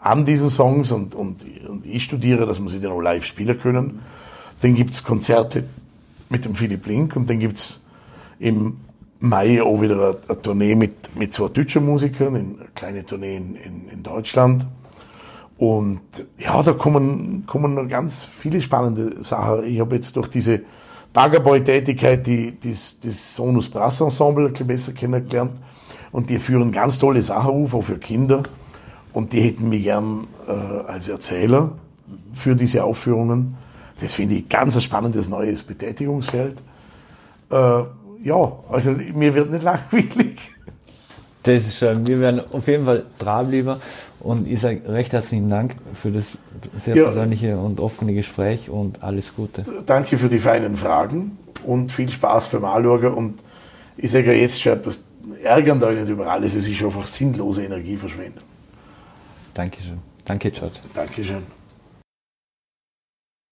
[0.00, 3.58] an diesen Songs und, und, und ich studiere, dass wir sie dann auch live spielen
[3.60, 4.00] können.
[4.60, 5.64] Dann gibt's Konzerte
[6.28, 7.82] mit dem Philipp Link und dann gibt's
[8.38, 8.78] im
[9.20, 14.02] Mai auch wieder eine, Tournee mit, mit zwei deutschen Musikern, eine kleine Tournee in, in,
[14.02, 14.66] Deutschland.
[15.56, 16.00] Und
[16.38, 19.64] ja, da kommen, kommen noch ganz viele spannende Sachen.
[19.64, 20.60] Ich habe jetzt durch diese
[21.12, 25.52] Baggerboy-Tätigkeit die, das, das Sonus Brass Ensemble ein bisschen besser kennengelernt.
[26.12, 28.44] Und die führen ganz tolle Sachen auf, auch für Kinder.
[29.12, 31.72] Und die hätten mich gern äh, als Erzähler
[32.32, 33.56] für diese Aufführungen.
[34.00, 36.62] Das finde ich ganz ein spannendes neues Betätigungsfeld.
[37.50, 37.82] Äh,
[38.22, 40.52] ja, also mir wird nicht langweilig.
[41.42, 42.06] Das ist schön.
[42.06, 43.76] Wir werden auf jeden Fall dranbleiben.
[44.20, 46.38] Und ich sage recht herzlichen Dank für das
[46.76, 47.04] sehr ja.
[47.04, 49.62] persönliche und offene Gespräch und alles Gute.
[49.86, 53.14] Danke für die feinen Fragen und viel Spaß beim Anschauen.
[53.14, 53.42] Und
[53.96, 55.04] ich sage jetzt schon etwas
[55.42, 58.44] ärgern euch nicht über alles, es ist einfach sinnlose Energieverschwendung.
[59.54, 59.98] Dankeschön.
[60.24, 60.76] Danke, George.
[60.94, 61.57] Dankeschön.